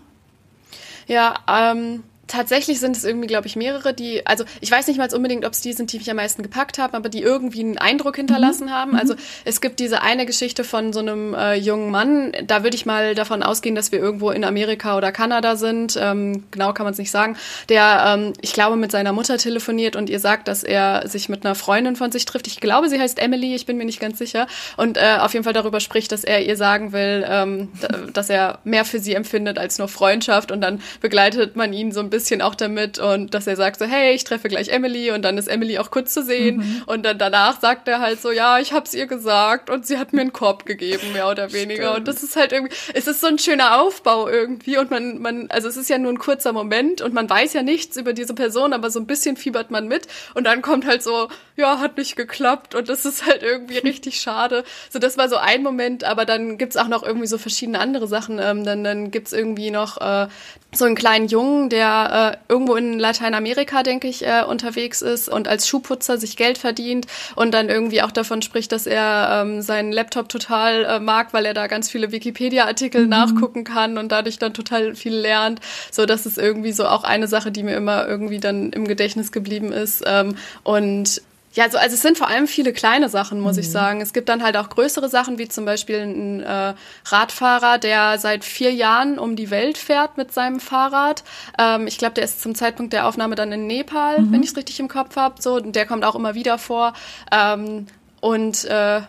Ja, 1.06 1.34
ähm, 1.48 2.02
tatsächlich 2.26 2.80
sind 2.80 2.96
es 2.96 3.04
irgendwie, 3.04 3.26
glaube 3.26 3.46
ich, 3.46 3.56
mehrere, 3.56 3.94
die, 3.94 4.26
also 4.26 4.44
ich 4.60 4.70
weiß 4.70 4.86
nicht 4.88 4.98
mal 4.98 5.12
unbedingt, 5.14 5.44
ob 5.44 5.52
es 5.52 5.60
die 5.60 5.72
sind, 5.72 5.92
die 5.92 5.98
mich 5.98 6.10
am 6.10 6.16
meisten 6.16 6.42
gepackt 6.42 6.78
haben, 6.78 6.94
aber 6.94 7.08
die 7.08 7.22
irgendwie 7.22 7.60
einen 7.60 7.78
Eindruck 7.78 8.16
hinterlassen 8.16 8.72
haben. 8.72 8.96
Also 8.96 9.14
es 9.44 9.60
gibt 9.60 9.78
diese 9.78 10.02
eine 10.02 10.26
Geschichte 10.26 10.64
von 10.64 10.92
so 10.92 11.00
einem 11.00 11.34
äh, 11.34 11.54
jungen 11.54 11.90
Mann, 11.90 12.32
da 12.46 12.64
würde 12.64 12.76
ich 12.76 12.86
mal 12.86 13.14
davon 13.14 13.42
ausgehen, 13.42 13.74
dass 13.74 13.92
wir 13.92 14.00
irgendwo 14.00 14.30
in 14.30 14.44
Amerika 14.44 14.96
oder 14.96 15.12
Kanada 15.12 15.56
sind, 15.56 15.96
ähm, 16.00 16.44
genau 16.50 16.72
kann 16.72 16.84
man 16.84 16.92
es 16.92 16.98
nicht 16.98 17.10
sagen, 17.10 17.36
der, 17.68 18.16
ähm, 18.18 18.32
ich 18.40 18.52
glaube, 18.52 18.76
mit 18.76 18.90
seiner 18.90 19.12
Mutter 19.12 19.38
telefoniert 19.38 19.94
und 19.94 20.10
ihr 20.10 20.20
sagt, 20.20 20.48
dass 20.48 20.64
er 20.64 21.06
sich 21.08 21.28
mit 21.28 21.44
einer 21.44 21.54
Freundin 21.54 21.94
von 21.94 22.10
sich 22.10 22.24
trifft. 22.24 22.46
Ich 22.48 22.60
glaube, 22.60 22.88
sie 22.88 22.98
heißt 22.98 23.18
Emily, 23.18 23.54
ich 23.54 23.66
bin 23.66 23.76
mir 23.76 23.84
nicht 23.84 24.00
ganz 24.00 24.18
sicher. 24.18 24.46
Und 24.76 24.96
äh, 24.96 25.18
auf 25.20 25.32
jeden 25.32 25.44
Fall 25.44 25.52
darüber 25.52 25.80
spricht, 25.80 26.10
dass 26.12 26.24
er 26.24 26.44
ihr 26.44 26.56
sagen 26.56 26.92
will, 26.92 27.24
ähm, 27.28 27.68
dass 28.12 28.30
er 28.30 28.58
mehr 28.64 28.84
für 28.84 28.98
sie 28.98 29.14
empfindet 29.14 29.58
als 29.58 29.78
nur 29.78 29.88
Freundschaft 29.88 30.50
und 30.50 30.60
dann 30.60 30.80
begleitet 31.00 31.56
man 31.56 31.72
ihn 31.72 31.92
so 31.92 32.00
ein 32.00 32.10
bisschen 32.10 32.15
auch 32.42 32.54
damit 32.54 32.98
und 32.98 33.34
dass 33.34 33.46
er 33.46 33.56
sagt 33.56 33.78
so, 33.78 33.84
hey, 33.84 34.14
ich 34.14 34.24
treffe 34.24 34.48
gleich 34.48 34.68
Emily 34.68 35.10
und 35.10 35.22
dann 35.22 35.38
ist 35.38 35.48
Emily 35.48 35.78
auch 35.78 35.90
kurz 35.90 36.12
zu 36.12 36.22
sehen 36.22 36.82
und 36.86 37.04
dann 37.04 37.18
danach 37.18 37.60
sagt 37.60 37.88
er 37.88 38.00
halt 38.00 38.20
so, 38.20 38.30
ja, 38.30 38.58
ich 38.58 38.72
hab's 38.72 38.94
ihr 38.94 39.06
gesagt 39.06 39.70
und 39.70 39.86
sie 39.86 39.98
hat 39.98 40.12
mir 40.12 40.22
einen 40.22 40.32
Korb 40.32 40.66
gegeben, 40.66 41.12
mehr 41.12 41.28
oder 41.28 41.52
weniger 41.52 41.94
und 41.94 42.08
das 42.08 42.22
ist 42.22 42.36
halt 42.36 42.52
irgendwie, 42.52 42.74
es 42.94 43.06
ist 43.06 43.20
so 43.20 43.26
ein 43.26 43.38
schöner 43.38 43.80
Aufbau 43.80 44.28
irgendwie 44.28 44.78
und 44.78 44.90
man, 44.90 45.18
man, 45.20 45.50
also 45.50 45.68
es 45.68 45.76
ist 45.76 45.90
ja 45.90 45.98
nur 45.98 46.12
ein 46.12 46.18
kurzer 46.18 46.52
Moment 46.52 47.00
und 47.02 47.14
man 47.14 47.28
weiß 47.28 47.52
ja 47.52 47.62
nichts 47.62 47.96
über 47.96 48.12
diese 48.12 48.34
Person, 48.34 48.72
aber 48.72 48.90
so 48.90 49.00
ein 49.00 49.06
bisschen 49.06 49.36
fiebert 49.36 49.70
man 49.70 49.88
mit 49.88 50.06
und 50.34 50.44
dann 50.44 50.62
kommt 50.62 50.86
halt 50.86 51.02
so, 51.02 51.28
ja, 51.56 51.78
hat 51.80 51.96
nicht 51.96 52.16
geklappt 52.16 52.74
und 52.74 52.88
das 52.88 53.04
ist 53.04 53.26
halt 53.26 53.42
irgendwie 53.42 53.78
richtig 53.86 54.20
schade. 54.20 54.64
So, 54.90 54.98
das 54.98 55.16
war 55.18 55.28
so 55.28 55.36
ein 55.36 55.62
Moment, 55.62 56.04
aber 56.04 56.24
dann 56.24 56.58
gibt's 56.58 56.76
auch 56.76 56.88
noch 56.88 57.02
irgendwie 57.02 57.26
so 57.26 57.38
verschiedene 57.38 57.78
andere 57.78 58.06
Sachen. 58.06 58.38
Ähm, 58.38 58.64
dann, 58.64 58.84
dann 58.84 59.10
gibt's 59.10 59.32
irgendwie 59.32 59.70
noch 59.70 59.98
äh, 60.00 60.28
so 60.74 60.84
einen 60.84 60.94
kleinen 60.94 61.28
Jungen, 61.28 61.70
der 61.70 62.05
äh, 62.32 62.36
irgendwo 62.48 62.74
in 62.74 62.98
Lateinamerika, 62.98 63.82
denke 63.82 64.08
ich, 64.08 64.26
äh, 64.26 64.42
unterwegs 64.46 65.02
ist 65.02 65.28
und 65.28 65.48
als 65.48 65.68
Schuhputzer 65.68 66.18
sich 66.18 66.36
Geld 66.36 66.58
verdient 66.58 67.06
und 67.34 67.52
dann 67.52 67.68
irgendwie 67.68 68.02
auch 68.02 68.10
davon 68.10 68.42
spricht, 68.42 68.72
dass 68.72 68.86
er 68.86 69.42
ähm, 69.42 69.62
seinen 69.62 69.92
Laptop 69.92 70.28
total 70.28 70.84
äh, 70.84 71.00
mag, 71.00 71.32
weil 71.32 71.44
er 71.46 71.54
da 71.54 71.66
ganz 71.66 71.90
viele 71.90 72.12
Wikipedia-Artikel 72.12 73.06
nachgucken 73.06 73.64
kann 73.64 73.98
und 73.98 74.12
dadurch 74.12 74.38
dann 74.38 74.54
total 74.54 74.94
viel 74.94 75.14
lernt. 75.14 75.60
So, 75.90 76.06
das 76.06 76.26
ist 76.26 76.38
irgendwie 76.38 76.72
so 76.72 76.86
auch 76.86 77.04
eine 77.04 77.28
Sache, 77.28 77.50
die 77.50 77.62
mir 77.62 77.76
immer 77.76 78.06
irgendwie 78.06 78.40
dann 78.40 78.72
im 78.72 78.86
Gedächtnis 78.86 79.32
geblieben 79.32 79.72
ist. 79.72 80.02
Ähm, 80.06 80.36
und 80.62 81.22
ja, 81.56 81.70
so, 81.70 81.78
also 81.78 81.94
es 81.94 82.02
sind 82.02 82.18
vor 82.18 82.28
allem 82.28 82.46
viele 82.46 82.74
kleine 82.74 83.08
Sachen, 83.08 83.40
muss 83.40 83.56
ich 83.56 83.70
sagen. 83.70 84.02
Es 84.02 84.12
gibt 84.12 84.28
dann 84.28 84.42
halt 84.42 84.58
auch 84.58 84.68
größere 84.68 85.08
Sachen, 85.08 85.38
wie 85.38 85.48
zum 85.48 85.64
Beispiel 85.64 86.00
ein 86.00 86.40
äh, 86.42 86.74
Radfahrer, 87.06 87.78
der 87.78 88.18
seit 88.18 88.44
vier 88.44 88.74
Jahren 88.74 89.18
um 89.18 89.36
die 89.36 89.50
Welt 89.50 89.78
fährt 89.78 90.18
mit 90.18 90.34
seinem 90.34 90.60
Fahrrad. 90.60 91.24
Ähm, 91.58 91.86
ich 91.86 91.96
glaube, 91.96 92.12
der 92.12 92.24
ist 92.24 92.42
zum 92.42 92.54
Zeitpunkt 92.54 92.92
der 92.92 93.08
Aufnahme 93.08 93.36
dann 93.36 93.52
in 93.52 93.66
Nepal, 93.66 94.18
wenn 94.30 94.42
ich 94.42 94.50
es 94.50 94.56
richtig 94.58 94.78
im 94.80 94.88
Kopf 94.88 95.16
habe. 95.16 95.40
So, 95.40 95.58
der 95.58 95.86
kommt 95.86 96.04
auch 96.04 96.14
immer 96.14 96.34
wieder 96.34 96.58
vor. 96.58 96.92
Ähm, 97.32 97.86
und 98.20 98.66
äh, 98.66 99.00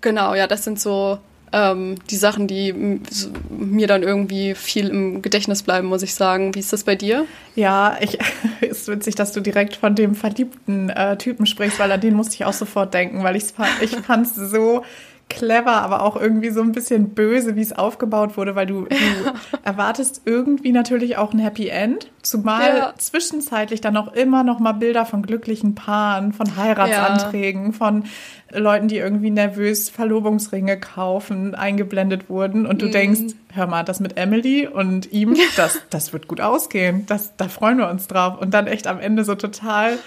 genau, 0.00 0.34
ja, 0.34 0.46
das 0.46 0.64
sind 0.64 0.80
so 0.80 1.18
ähm, 1.52 1.96
die 2.10 2.16
Sachen, 2.16 2.46
die 2.46 3.00
mir 3.50 3.86
dann 3.86 4.02
irgendwie 4.02 4.54
viel 4.54 4.88
im 4.88 5.22
Gedächtnis 5.22 5.62
bleiben, 5.62 5.88
muss 5.88 6.02
ich 6.02 6.14
sagen. 6.14 6.54
Wie 6.54 6.58
ist 6.58 6.72
das 6.72 6.84
bei 6.84 6.96
dir? 6.96 7.26
Ja, 7.54 7.96
ich, 8.00 8.18
ist 8.60 8.88
witzig, 8.88 9.14
dass 9.14 9.32
du 9.32 9.40
direkt 9.40 9.76
von 9.76 9.94
dem 9.94 10.14
verliebten 10.14 10.90
äh, 10.90 11.16
Typen 11.16 11.46
sprichst, 11.46 11.78
weil 11.78 11.92
an 11.92 12.00
den 12.00 12.14
musste 12.14 12.34
ich 12.34 12.44
auch 12.44 12.52
sofort 12.52 12.94
denken, 12.94 13.22
weil 13.22 13.36
ich 13.36 13.44
fand 13.44 14.26
es 14.26 14.34
so 14.34 14.82
clever, 15.28 15.72
aber 15.72 16.02
auch 16.02 16.16
irgendwie 16.16 16.50
so 16.50 16.62
ein 16.62 16.72
bisschen 16.72 17.10
böse, 17.10 17.56
wie 17.56 17.60
es 17.60 17.72
aufgebaut 17.72 18.36
wurde, 18.36 18.54
weil 18.54 18.66
du, 18.66 18.84
du 18.84 18.96
erwartest 19.64 20.22
irgendwie 20.24 20.70
natürlich 20.70 21.16
auch 21.16 21.32
ein 21.32 21.40
Happy 21.40 21.68
End, 21.68 22.10
zumal 22.22 22.78
ja. 22.78 22.94
zwischenzeitlich 22.96 23.80
dann 23.80 23.96
auch 23.96 24.12
immer 24.12 24.44
noch 24.44 24.60
mal 24.60 24.72
Bilder 24.72 25.04
von 25.04 25.22
glücklichen 25.22 25.74
Paaren, 25.74 26.32
von 26.32 26.56
Heiratsanträgen, 26.56 27.66
ja. 27.66 27.72
von 27.72 28.04
Leuten, 28.52 28.86
die 28.86 28.98
irgendwie 28.98 29.30
nervös 29.30 29.90
Verlobungsringe 29.90 30.78
kaufen, 30.78 31.56
eingeblendet 31.56 32.30
wurden 32.30 32.64
und 32.64 32.80
du 32.80 32.86
mhm. 32.86 32.92
denkst, 32.92 33.34
hör 33.52 33.66
mal, 33.66 33.82
das 33.82 33.98
mit 33.98 34.16
Emily 34.16 34.68
und 34.68 35.12
ihm, 35.12 35.36
das, 35.56 35.80
das 35.90 36.12
wird 36.12 36.28
gut 36.28 36.40
ausgehen, 36.40 37.04
das, 37.06 37.36
da 37.36 37.48
freuen 37.48 37.78
wir 37.78 37.88
uns 37.88 38.06
drauf 38.06 38.40
und 38.40 38.54
dann 38.54 38.68
echt 38.68 38.86
am 38.86 39.00
Ende 39.00 39.24
so 39.24 39.34
total 39.34 39.98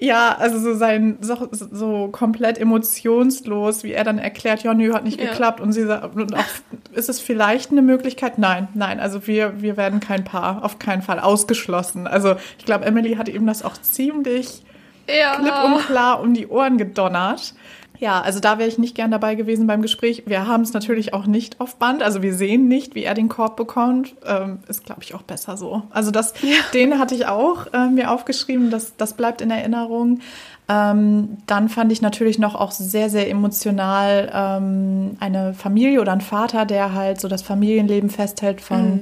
ja, 0.00 0.36
also 0.38 0.58
so 0.60 0.74
sein, 0.74 1.18
so, 1.20 1.48
so 1.50 2.08
komplett 2.08 2.58
emotionslos, 2.58 3.82
wie 3.82 3.92
er 3.92 4.04
dann 4.04 4.18
erklärt, 4.18 4.62
ja, 4.62 4.72
nö, 4.72 4.92
hat 4.94 5.04
nicht 5.04 5.20
ja. 5.20 5.30
geklappt. 5.30 5.60
Und 5.60 5.72
sie 5.72 5.84
sagt, 5.84 6.14
und 6.14 6.34
auch, 6.34 6.44
ist 6.92 7.08
es 7.08 7.20
vielleicht 7.20 7.72
eine 7.72 7.82
Möglichkeit? 7.82 8.38
Nein, 8.38 8.68
nein, 8.74 9.00
also 9.00 9.26
wir, 9.26 9.60
wir 9.60 9.76
werden 9.76 9.98
kein 9.98 10.22
Paar, 10.22 10.64
auf 10.64 10.78
keinen 10.78 11.02
Fall 11.02 11.18
ausgeschlossen. 11.18 12.06
Also 12.06 12.36
ich 12.58 12.64
glaube, 12.64 12.84
Emily 12.84 13.16
hat 13.16 13.28
ihm 13.28 13.46
das 13.46 13.64
auch 13.64 13.76
ziemlich 13.76 14.62
ja. 15.08 15.34
klipp 15.36 15.64
und 15.64 15.86
klar 15.86 16.20
um 16.20 16.32
die 16.32 16.46
Ohren 16.46 16.78
gedonnert. 16.78 17.54
Ja, 18.00 18.20
also 18.20 18.38
da 18.38 18.58
wäre 18.58 18.68
ich 18.68 18.78
nicht 18.78 18.94
gern 18.94 19.10
dabei 19.10 19.34
gewesen 19.34 19.66
beim 19.66 19.82
Gespräch. 19.82 20.22
Wir 20.26 20.46
haben 20.46 20.62
es 20.62 20.72
natürlich 20.72 21.14
auch 21.14 21.26
nicht 21.26 21.60
auf 21.60 21.76
Band, 21.76 22.02
also 22.02 22.22
wir 22.22 22.34
sehen 22.34 22.68
nicht, 22.68 22.94
wie 22.94 23.02
er 23.02 23.14
den 23.14 23.28
Korb 23.28 23.56
bekommt. 23.56 24.14
Ähm, 24.24 24.60
ist, 24.68 24.84
glaube 24.84 25.02
ich, 25.02 25.14
auch 25.14 25.22
besser 25.22 25.56
so. 25.56 25.82
Also 25.90 26.10
das, 26.10 26.34
ja. 26.42 26.56
den 26.74 26.98
hatte 26.98 27.14
ich 27.14 27.26
auch 27.26 27.66
äh, 27.72 27.88
mir 27.88 28.12
aufgeschrieben, 28.12 28.70
das, 28.70 28.96
das 28.96 29.14
bleibt 29.14 29.40
in 29.40 29.50
Erinnerung. 29.50 30.20
Ähm, 30.68 31.38
dann 31.46 31.68
fand 31.68 31.90
ich 31.90 32.02
natürlich 32.02 32.38
noch 32.38 32.54
auch 32.54 32.70
sehr, 32.70 33.10
sehr 33.10 33.30
emotional 33.30 34.30
ähm, 34.32 35.16
eine 35.18 35.54
Familie 35.54 36.00
oder 36.00 36.12
ein 36.12 36.20
Vater, 36.20 36.66
der 36.66 36.94
halt 36.94 37.20
so 37.20 37.26
das 37.26 37.42
Familienleben 37.42 38.10
festhält 38.10 38.60
von 38.60 38.96
mhm. 38.96 39.00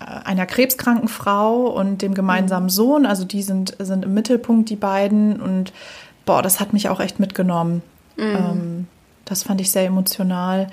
Äh, 0.00 0.28
einer 0.28 0.46
krebskranken 0.46 1.08
Frau 1.08 1.66
und 1.66 2.02
dem 2.02 2.14
gemeinsamen 2.14 2.66
mhm. 2.66 2.70
Sohn. 2.70 3.04
Also 3.04 3.24
die 3.24 3.42
sind, 3.42 3.76
sind 3.80 4.04
im 4.04 4.14
Mittelpunkt, 4.14 4.70
die 4.70 4.76
beiden. 4.76 5.40
Und 5.40 5.72
boah, 6.24 6.40
das 6.40 6.60
hat 6.60 6.72
mich 6.72 6.88
auch 6.88 7.00
echt 7.00 7.18
mitgenommen. 7.18 7.82
Mhm. 8.18 8.36
Ähm, 8.36 8.86
das 9.24 9.42
fand 9.42 9.60
ich 9.60 9.70
sehr 9.70 9.86
emotional. 9.86 10.68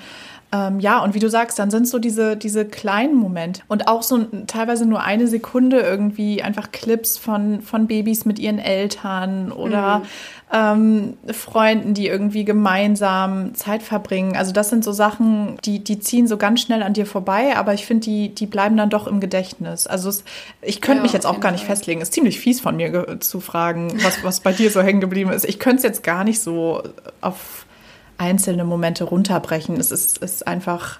Ähm, 0.56 0.80
ja, 0.80 1.02
und 1.02 1.14
wie 1.14 1.18
du 1.18 1.28
sagst, 1.28 1.58
dann 1.58 1.70
sind 1.70 1.88
so 1.88 1.98
diese, 1.98 2.36
diese 2.36 2.64
kleinen 2.64 3.14
Momente 3.14 3.62
und 3.68 3.88
auch 3.88 4.02
so 4.02 4.18
teilweise 4.46 4.86
nur 4.86 5.02
eine 5.02 5.26
Sekunde 5.26 5.80
irgendwie 5.80 6.42
einfach 6.42 6.72
Clips 6.72 7.18
von, 7.18 7.60
von 7.60 7.86
Babys 7.86 8.24
mit 8.24 8.38
ihren 8.38 8.58
Eltern 8.58 9.52
oder 9.52 9.98
mhm. 9.98 11.16
ähm, 11.26 11.34
Freunden, 11.34 11.94
die 11.94 12.06
irgendwie 12.06 12.44
gemeinsam 12.44 13.54
Zeit 13.54 13.82
verbringen. 13.82 14.36
Also 14.36 14.52
das 14.52 14.70
sind 14.70 14.84
so 14.84 14.92
Sachen, 14.92 15.58
die, 15.64 15.82
die 15.82 15.98
ziehen 15.98 16.26
so 16.26 16.36
ganz 16.36 16.60
schnell 16.60 16.82
an 16.82 16.94
dir 16.94 17.06
vorbei, 17.06 17.56
aber 17.56 17.74
ich 17.74 17.84
finde, 17.86 18.04
die, 18.04 18.34
die 18.34 18.46
bleiben 18.46 18.76
dann 18.76 18.90
doch 18.90 19.06
im 19.06 19.20
Gedächtnis. 19.20 19.86
Also 19.86 20.08
es, 20.08 20.24
ich 20.62 20.80
könnte 20.80 20.98
ja, 20.98 21.02
mich 21.02 21.12
jetzt 21.12 21.26
auch 21.26 21.40
gar 21.40 21.50
nicht 21.50 21.64
Fall. 21.64 21.76
festlegen. 21.76 22.00
Ist 22.00 22.12
ziemlich 22.12 22.40
fies 22.40 22.60
von 22.60 22.76
mir 22.76 23.20
zu 23.20 23.40
fragen, 23.40 23.92
was, 24.02 24.22
was 24.22 24.40
bei 24.40 24.52
dir 24.52 24.70
so 24.70 24.80
hängen 24.80 25.00
geblieben 25.00 25.30
ist. 25.30 25.44
Ich 25.44 25.58
könnte 25.58 25.78
es 25.78 25.82
jetzt 25.82 26.02
gar 26.02 26.24
nicht 26.24 26.40
so 26.40 26.82
auf 27.20 27.65
einzelne 28.18 28.64
Momente 28.64 29.04
runterbrechen. 29.04 29.78
Es 29.78 29.90
ist, 29.90 30.18
ist 30.18 30.46
einfach 30.46 30.98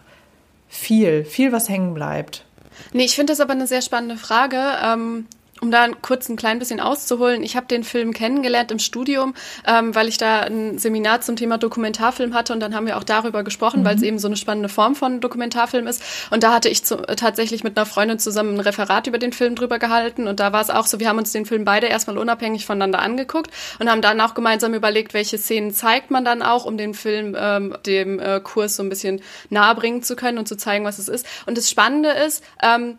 viel, 0.69 1.25
viel, 1.25 1.53
was 1.53 1.69
hängen 1.69 1.95
bleibt. 1.95 2.45
Nee, 2.93 3.05
ich 3.05 3.15
finde 3.15 3.33
das 3.33 3.41
aber 3.41 3.53
eine 3.53 3.67
sehr 3.67 3.83
spannende 3.83 4.17
Frage. 4.17 4.61
Ähm, 4.85 5.27
um 5.67 5.73
da 5.73 5.89
kurz 6.01 6.29
ein 6.29 6.37
klein 6.37 6.61
bisschen 6.61 6.79
auszuholen, 6.79 7.43
ich 7.43 7.57
habe 7.57 7.67
den 7.67 7.83
Film 7.83 8.13
kennengelernt 8.13 8.71
im 8.71 8.79
Studium, 8.79 9.35
ähm, 9.67 9.97
weil 9.97 10.07
ich 10.07 10.17
da 10.17 10.43
ein 10.43 10.79
Seminar 10.79 11.23
zum 11.23 11.35
Thema 11.35 11.59
Dokumentarfilm 11.59 12.35
hatte 12.35 12.53
und 12.53 12.61
dann 12.61 12.73
haben 12.75 12.87
wir 12.87 12.97
auch 12.97 13.03
darüber 13.03 13.43
gesprochen, 13.43 13.81
mhm. 13.81 13.85
weil 13.85 13.97
es 13.97 14.03
eben 14.03 14.21
so 14.21 14.29
eine 14.29 14.37
spannende 14.37 14.69
Form 14.69 14.95
von 14.95 15.21
Dokumentarfilm 15.21 15.89
ist. 15.89 16.03
Und 16.31 16.45
da 16.45 16.53
hatte 16.53 16.69
ich 16.69 16.85
zu, 16.85 16.99
tatsächlich 16.99 17.65
mit 17.65 17.77
einer 17.77 17.85
Freundin 17.85 18.21
zusammen 18.21 18.55
ein 18.55 18.61
Referat 18.61 19.09
über 19.09 19.19
den 19.19 19.33
Film 19.33 19.57
drüber 19.57 19.81
gehalten 19.81 20.29
und 20.29 20.39
da 20.39 20.53
war 20.53 20.61
es 20.61 20.71
auch 20.71 20.87
so, 20.87 21.01
wir 21.01 21.09
haben 21.09 21.19
uns 21.19 21.33
den 21.33 21.47
Film 21.47 21.65
beide 21.65 21.89
erstmal 21.89 22.17
unabhängig 22.17 22.65
voneinander 22.65 23.01
angeguckt 23.01 23.51
und 23.81 23.91
haben 23.91 24.03
dann 24.03 24.21
auch 24.21 24.35
gemeinsam 24.35 24.73
überlegt, 24.73 25.15
welche 25.15 25.37
Szenen 25.37 25.73
zeigt 25.73 26.13
man 26.13 26.25
dann 26.25 26.43
auch, 26.43 26.65
um 26.65 26.79
den 26.79 26.95
Film 26.95 27.37
ähm, 27.37 27.77
dem 27.87 28.21
äh, 28.21 28.41
Kurs 28.41 28.77
so 28.77 28.85
ein 28.85 28.89
bisschen 28.89 29.21
nahebringen 29.51 30.05
zu 30.05 30.15
können 30.15 30.39
und 30.39 30.47
zu 30.47 30.57
zeigen, 30.57 30.85
was 30.85 30.99
es 30.99 31.09
ist. 31.09 31.27
Und 31.47 31.59
das 31.59 31.69
Spannende 31.69 32.11
ist, 32.11 32.45
ähm, 32.63 32.99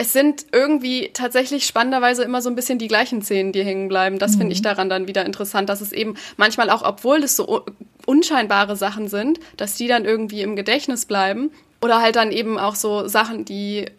es 0.00 0.14
sind 0.14 0.46
irgendwie 0.50 1.10
tatsächlich 1.12 1.66
spannenderweise 1.66 2.22
immer 2.22 2.40
so 2.40 2.48
ein 2.48 2.54
bisschen 2.54 2.78
die 2.78 2.88
gleichen 2.88 3.20
Szenen, 3.20 3.52
die 3.52 3.62
hängen 3.62 3.88
bleiben. 3.88 4.18
Das 4.18 4.32
mhm. 4.32 4.38
finde 4.38 4.52
ich 4.54 4.62
daran 4.62 4.88
dann 4.88 5.06
wieder 5.06 5.26
interessant, 5.26 5.68
dass 5.68 5.82
es 5.82 5.92
eben 5.92 6.14
manchmal 6.38 6.70
auch, 6.70 6.82
obwohl 6.82 7.22
es 7.22 7.36
so 7.36 7.66
unscheinbare 8.06 8.76
Sachen 8.76 9.08
sind, 9.08 9.40
dass 9.58 9.74
die 9.74 9.88
dann 9.88 10.06
irgendwie 10.06 10.40
im 10.40 10.56
Gedächtnis 10.56 11.04
bleiben. 11.04 11.50
Oder 11.82 12.00
halt 12.00 12.16
dann 12.16 12.32
eben 12.32 12.58
auch 12.58 12.76
so 12.76 13.08
Sachen, 13.08 13.44
die 13.44 13.90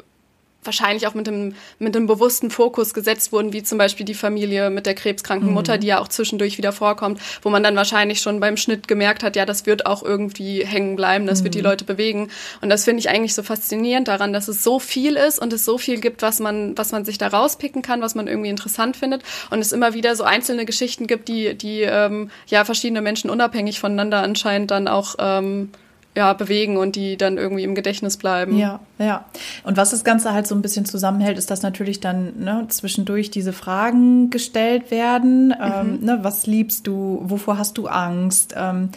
wahrscheinlich 0.63 1.07
auch 1.07 1.13
mit 1.13 1.27
dem, 1.27 1.55
mit 1.79 1.95
dem 1.95 2.07
bewussten 2.07 2.51
Fokus 2.51 2.93
gesetzt 2.93 3.31
wurden, 3.31 3.53
wie 3.53 3.63
zum 3.63 3.77
Beispiel 3.77 4.05
die 4.05 4.13
Familie 4.13 4.69
mit 4.69 4.85
der 4.85 4.93
krebskranken 4.93 5.49
mhm. 5.49 5.53
Mutter, 5.53 5.77
die 5.77 5.87
ja 5.87 5.99
auch 5.99 6.07
zwischendurch 6.07 6.57
wieder 6.57 6.71
vorkommt, 6.71 7.19
wo 7.41 7.49
man 7.49 7.63
dann 7.63 7.75
wahrscheinlich 7.75 8.21
schon 8.21 8.39
beim 8.39 8.57
Schnitt 8.57 8.87
gemerkt 8.87 9.23
hat, 9.23 9.35
ja, 9.35 9.45
das 9.45 9.65
wird 9.65 9.85
auch 9.85 10.03
irgendwie 10.03 10.65
hängen 10.65 10.95
bleiben, 10.95 11.25
das 11.25 11.39
mhm. 11.39 11.45
wird 11.45 11.55
die 11.55 11.59
mhm. 11.59 11.65
Leute 11.65 11.85
bewegen. 11.85 12.29
Und 12.61 12.69
das 12.69 12.83
finde 12.85 12.99
ich 12.99 13.09
eigentlich 13.09 13.33
so 13.33 13.43
faszinierend 13.43 14.07
daran, 14.07 14.33
dass 14.33 14.47
es 14.47 14.63
so 14.63 14.79
viel 14.79 15.15
ist 15.15 15.39
und 15.39 15.51
es 15.53 15.65
so 15.65 15.77
viel 15.77 15.99
gibt, 15.99 16.21
was 16.21 16.39
man, 16.39 16.77
was 16.77 16.91
man 16.91 17.05
sich 17.05 17.17
da 17.17 17.27
rauspicken 17.27 17.81
kann, 17.81 18.01
was 18.01 18.15
man 18.15 18.27
irgendwie 18.27 18.49
interessant 18.49 18.97
findet. 18.97 19.23
Und 19.49 19.59
es 19.59 19.71
immer 19.71 19.93
wieder 19.93 20.15
so 20.15 20.23
einzelne 20.23 20.65
Geschichten 20.65 21.07
gibt, 21.07 21.27
die, 21.27 21.55
die 21.55 21.81
ähm, 21.81 22.29
ja 22.47 22.65
verschiedene 22.65 23.01
Menschen 23.01 23.29
unabhängig 23.29 23.79
voneinander 23.79 24.21
anscheinend 24.21 24.71
dann 24.71 24.87
auch 24.87 25.15
ähm, 25.19 25.71
ja, 26.15 26.33
bewegen 26.33 26.77
und 26.77 26.95
die 26.95 27.15
dann 27.15 27.37
irgendwie 27.37 27.63
im 27.63 27.73
Gedächtnis 27.73 28.17
bleiben. 28.17 28.57
Ja, 28.57 28.81
ja. 28.97 29.25
Und 29.63 29.77
was 29.77 29.91
das 29.91 30.03
Ganze 30.03 30.33
halt 30.33 30.45
so 30.45 30.55
ein 30.55 30.61
bisschen 30.61 30.85
zusammenhält, 30.85 31.37
ist, 31.37 31.49
dass 31.49 31.61
natürlich 31.61 32.01
dann 32.01 32.33
ne, 32.39 32.65
zwischendurch 32.67 33.31
diese 33.31 33.53
Fragen 33.53 34.29
gestellt 34.29 34.91
werden. 34.91 35.47
Mhm. 35.47 35.55
Ähm, 35.61 35.99
ne, 36.01 36.19
was 36.21 36.47
liebst 36.47 36.85
du? 36.85 37.21
Wovor 37.23 37.57
hast 37.57 37.77
du 37.77 37.87
Angst? 37.87 38.53
Ähm, 38.57 38.89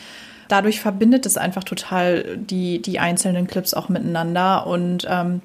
dadurch 0.48 0.80
verbindet 0.80 1.24
es 1.24 1.36
einfach 1.36 1.64
total 1.64 2.36
die, 2.36 2.82
die 2.82 2.98
einzelnen 2.98 3.46
Clips 3.46 3.74
auch 3.74 3.88
miteinander 3.88 4.66
und 4.66 5.06
ähm, 5.08 5.40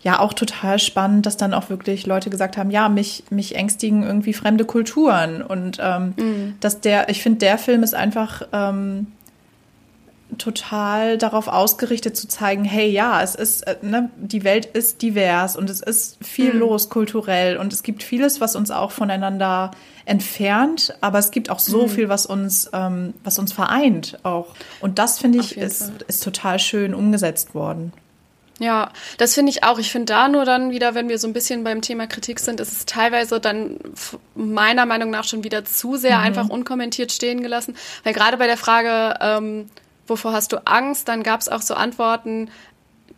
ja, 0.00 0.20
auch 0.20 0.32
total 0.32 0.78
spannend, 0.78 1.26
dass 1.26 1.36
dann 1.36 1.52
auch 1.52 1.70
wirklich 1.70 2.06
Leute 2.06 2.30
gesagt 2.30 2.56
haben, 2.56 2.70
ja, 2.70 2.88
mich, 2.88 3.24
mich 3.30 3.56
ängstigen 3.56 4.04
irgendwie 4.04 4.32
fremde 4.32 4.64
Kulturen 4.64 5.42
und 5.42 5.78
ähm, 5.80 6.14
mhm. 6.16 6.54
dass 6.60 6.80
der, 6.80 7.08
ich 7.08 7.22
finde, 7.22 7.40
der 7.40 7.58
Film 7.58 7.82
ist 7.82 7.94
einfach 7.94 8.42
ähm, 8.52 9.08
total 10.38 11.18
darauf 11.18 11.48
ausgerichtet 11.48 12.16
zu 12.16 12.28
zeigen, 12.28 12.64
hey, 12.64 12.88
ja, 12.88 13.22
es 13.22 13.34
ist, 13.34 13.62
äh, 13.62 13.76
ne, 13.82 14.10
die 14.16 14.44
Welt 14.44 14.66
ist 14.66 15.02
divers 15.02 15.56
und 15.56 15.68
es 15.70 15.80
ist 15.80 16.18
viel 16.24 16.54
mhm. 16.54 16.60
los 16.60 16.88
kulturell 16.88 17.56
und 17.56 17.72
es 17.72 17.82
gibt 17.82 18.02
vieles, 18.02 18.40
was 18.40 18.56
uns 18.56 18.70
auch 18.70 18.90
voneinander 18.90 19.72
entfernt, 20.04 20.94
aber 21.00 21.18
es 21.18 21.30
gibt 21.30 21.50
auch 21.50 21.58
so 21.58 21.82
mhm. 21.82 21.88
viel, 21.90 22.08
was 22.08 22.26
uns, 22.26 22.70
ähm, 22.72 23.14
was 23.24 23.38
uns 23.38 23.52
vereint 23.52 24.18
auch. 24.22 24.54
Und 24.80 24.98
das 24.98 25.18
finde 25.18 25.38
ich 25.38 25.56
ist, 25.56 25.92
ist 26.08 26.24
total 26.24 26.58
schön 26.58 26.94
umgesetzt 26.94 27.54
worden. 27.54 27.92
Ja, 28.58 28.90
das 29.18 29.34
finde 29.34 29.50
ich 29.50 29.62
auch. 29.62 29.78
Ich 29.78 29.92
finde 29.92 30.06
da 30.06 30.28
nur 30.28 30.44
dann 30.44 30.70
wieder, 30.70 30.94
wenn 30.94 31.08
wir 31.08 31.18
so 31.18 31.28
ein 31.28 31.32
bisschen 31.32 31.62
beim 31.62 31.80
Thema 31.80 32.08
Kritik 32.08 32.40
sind, 32.40 32.58
ist 32.58 32.72
es 32.72 32.86
teilweise 32.86 33.38
dann 33.38 33.78
meiner 34.34 34.84
Meinung 34.84 35.10
nach 35.10 35.24
schon 35.24 35.44
wieder 35.44 35.64
zu 35.64 35.96
sehr 35.96 36.18
mhm. 36.18 36.24
einfach 36.24 36.48
unkommentiert 36.48 37.12
stehen 37.12 37.40
gelassen. 37.40 37.76
Weil 38.02 38.14
gerade 38.14 38.36
bei 38.36 38.46
der 38.46 38.56
Frage, 38.56 39.16
ähm, 39.20 39.66
wovor 40.08 40.32
hast 40.32 40.52
du 40.52 40.66
Angst? 40.66 41.08
Dann 41.08 41.22
gab 41.22 41.40
es 41.40 41.48
auch 41.48 41.62
so 41.62 41.74
Antworten, 41.74 42.50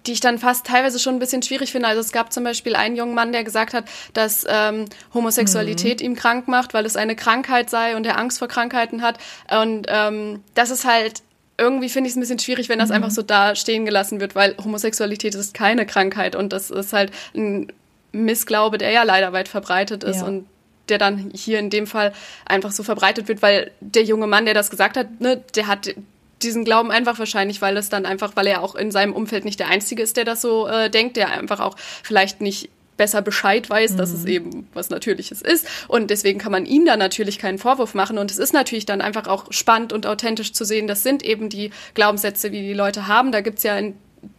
die 0.07 0.13
ich 0.13 0.21
dann 0.21 0.39
fast 0.39 0.67
teilweise 0.67 0.99
schon 0.99 1.17
ein 1.17 1.19
bisschen 1.19 1.43
schwierig 1.43 1.73
finde. 1.73 1.89
Also 1.89 2.01
es 2.01 2.13
gab 2.13 2.33
zum 2.33 2.45
Beispiel 2.45 2.75
einen 2.75 2.97
jungen 2.97 3.15
Mann, 3.15 3.33
der 3.33 3.45
gesagt 3.45 3.75
hat, 3.75 3.85
dass 4.15 4.47
ähm, 4.49 4.87
Homosexualität 5.13 6.01
mhm. 6.01 6.07
ihm 6.07 6.15
krank 6.17 6.49
macht, 6.49 6.73
weil 6.75 6.87
es 6.87 6.97
eine 6.97 7.17
Krankheit 7.17 7.71
sei 7.71 7.97
und 7.97 8.07
er 8.07 8.19
Angst 8.19 8.39
vor 8.39 8.49
Krankheiten 8.49 9.03
hat. 9.03 9.19
Und 9.51 9.87
ähm, 9.89 10.43
das 10.55 10.71
ist 10.71 10.85
halt 10.85 11.23
irgendwie 11.59 11.91
finde 11.91 12.09
ich 12.09 12.13
es 12.13 12.17
ein 12.17 12.21
bisschen 12.21 12.39
schwierig, 12.39 12.71
wenn 12.71 12.79
das 12.79 12.89
mhm. 12.89 12.97
einfach 12.97 13.11
so 13.11 13.21
da 13.21 13.55
stehen 13.55 13.85
gelassen 13.85 14.19
wird, 14.19 14.35
weil 14.35 14.57
Homosexualität 14.57 15.35
ist 15.35 15.53
keine 15.53 15.85
Krankheit 15.85 16.35
und 16.35 16.55
das 16.55 16.71
ist 16.71 16.95
halt 16.95 17.13
ein 17.35 17.71
Missglaube, 18.13 18.79
der 18.79 18.91
ja 18.91 19.03
leider 19.03 19.35
weit 19.35 19.47
verbreitet 19.47 20.03
ist 20.03 20.23
ja. 20.23 20.27
und 20.27 20.47
der 20.89 20.97
dann 20.97 21.31
hier 21.35 21.59
in 21.59 21.69
dem 21.69 21.87
Fall 21.87 22.13
einfach 22.47 22.73
so 22.73 22.83
verbreitet 22.83 23.29
wird, 23.29 23.43
weil 23.43 23.71
der 23.81 24.05
junge 24.05 24.27
Mann, 24.27 24.47
der 24.47 24.55
das 24.55 24.71
gesagt 24.71 24.97
hat, 24.97 25.21
ne, 25.21 25.43
der 25.55 25.67
hat 25.67 25.95
diesen 26.43 26.65
Glauben 26.65 26.91
einfach 26.91 27.19
wahrscheinlich, 27.19 27.61
weil 27.61 27.77
es 27.77 27.89
dann 27.89 28.07
einfach, 28.07 28.37
weil 28.37 28.47
er 28.47 28.63
auch 28.63 28.75
in 28.75 28.91
seinem 28.91 29.13
Umfeld 29.13 29.45
nicht 29.45 29.61
der 29.61 29.69
Einzige 29.69 30.03
ist, 30.03 30.17
der 30.17 30.25
das 30.25 30.41
so 30.41 30.67
äh, 30.67 30.91
denkt, 30.91 31.17
der 31.17 31.31
einfach 31.31 31.61
auch 31.61 31.77
vielleicht 32.03 32.41
nicht 32.41 32.71
besser 32.97 33.23
Bescheid 33.23 33.71
weiß, 33.71 33.93
mhm. 33.93 33.97
dass 33.97 34.13
es 34.13 34.25
mhm. 34.25 34.29
eben 34.29 34.69
was 34.75 34.91
Natürliches 34.91 35.41
ist. 35.41 35.67
Und 35.89 36.11
deswegen 36.11 36.39
kann 36.39 36.53
man 36.53 36.67
ihm 36.67 36.85
da 36.85 36.99
natürlich 36.99 37.39
keinen 37.39 37.57
Vorwurf 37.57 37.95
machen. 37.95 38.19
Und 38.19 38.31
es 38.31 38.37
ist 38.37 38.53
natürlich 38.53 38.85
dann 38.85 39.01
einfach 39.01 39.27
auch 39.27 39.51
spannend 39.51 39.95
und 39.95 40.07
authentisch 40.07 40.53
zu 40.53 40.67
sehen, 40.67 40.87
das 40.87 41.03
sind 41.03 41.23
eben 41.23 41.49
die 41.49 41.71
Glaubenssätze, 41.95 42.53
wie 42.53 42.61
die 42.61 42.75
Leute 42.75 43.07
haben. 43.07 43.33
Da 43.33 43.41
gibt's 43.41 43.63
ja 43.63 43.79
in 43.79 43.95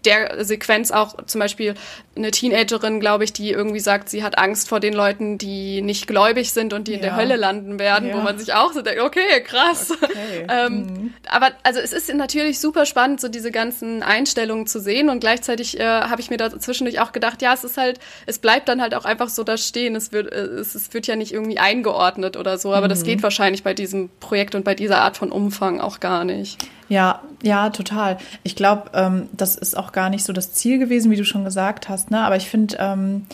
der 0.05 0.43
Sequenz 0.43 0.91
auch 0.91 1.15
zum 1.25 1.39
Beispiel 1.39 1.75
eine 2.15 2.31
Teenagerin, 2.31 2.99
glaube 2.99 3.23
ich, 3.23 3.31
die 3.31 3.51
irgendwie 3.51 3.79
sagt, 3.79 4.09
sie 4.09 4.23
hat 4.23 4.37
Angst 4.37 4.67
vor 4.67 4.79
den 4.79 4.93
Leuten, 4.93 5.37
die 5.37 5.81
nicht 5.81 6.07
gläubig 6.07 6.51
sind 6.51 6.73
und 6.73 6.87
die 6.87 6.91
ja. 6.91 6.97
in 6.97 7.03
der 7.03 7.15
Hölle 7.15 7.35
landen 7.35 7.79
werden, 7.79 8.09
ja. 8.09 8.15
wo 8.15 8.19
man 8.19 8.37
sich 8.37 8.53
auch 8.53 8.73
so 8.73 8.81
denkt, 8.81 9.01
okay, 9.01 9.41
krass. 9.43 9.91
Okay. 9.91 10.47
ähm, 10.49 10.73
mhm. 10.73 11.13
Aber 11.29 11.51
also 11.63 11.79
es 11.79 11.93
ist 11.93 12.13
natürlich 12.13 12.59
super 12.59 12.85
spannend, 12.85 13.21
so 13.21 13.29
diese 13.29 13.51
ganzen 13.51 14.03
Einstellungen 14.03 14.67
zu 14.67 14.79
sehen 14.79 15.09
und 15.09 15.21
gleichzeitig 15.21 15.79
äh, 15.79 15.83
habe 15.83 16.19
ich 16.19 16.29
mir 16.29 16.37
da 16.37 16.57
zwischendurch 16.59 16.99
auch 16.99 17.11
gedacht, 17.11 17.41
ja, 17.41 17.53
es 17.53 17.63
ist 17.63 17.77
halt, 17.77 17.99
es 18.25 18.39
bleibt 18.39 18.67
dann 18.67 18.81
halt 18.81 18.93
auch 18.95 19.05
einfach 19.05 19.29
so 19.29 19.43
da 19.43 19.57
stehen. 19.57 19.95
Es 19.95 20.11
wird, 20.11 20.31
äh, 20.31 20.41
es, 20.41 20.75
es 20.75 20.93
wird 20.93 21.07
ja 21.07 21.15
nicht 21.15 21.33
irgendwie 21.33 21.59
eingeordnet 21.59 22.35
oder 22.35 22.57
so, 22.57 22.73
aber 22.73 22.87
mhm. 22.87 22.89
das 22.89 23.03
geht 23.03 23.23
wahrscheinlich 23.23 23.63
bei 23.63 23.73
diesem 23.73 24.09
Projekt 24.19 24.55
und 24.55 24.65
bei 24.65 24.75
dieser 24.75 25.01
Art 25.01 25.17
von 25.17 25.31
Umfang 25.31 25.79
auch 25.79 25.99
gar 25.99 26.25
nicht. 26.25 26.57
Ja, 26.91 27.21
ja, 27.41 27.69
total. 27.69 28.17
Ich 28.43 28.57
glaube, 28.57 28.91
ähm, 28.93 29.29
das 29.31 29.55
ist 29.55 29.77
auch 29.77 29.90
gar 29.91 30.09
nicht 30.09 30.23
so 30.23 30.33
das 30.33 30.53
Ziel 30.53 30.79
gewesen, 30.79 31.11
wie 31.11 31.15
du 31.15 31.25
schon 31.25 31.43
gesagt 31.43 31.89
hast. 31.89 32.11
Ne? 32.11 32.21
Aber 32.21 32.35
ich 32.35 32.49
finde, 32.49 32.77
ähm, 32.79 33.25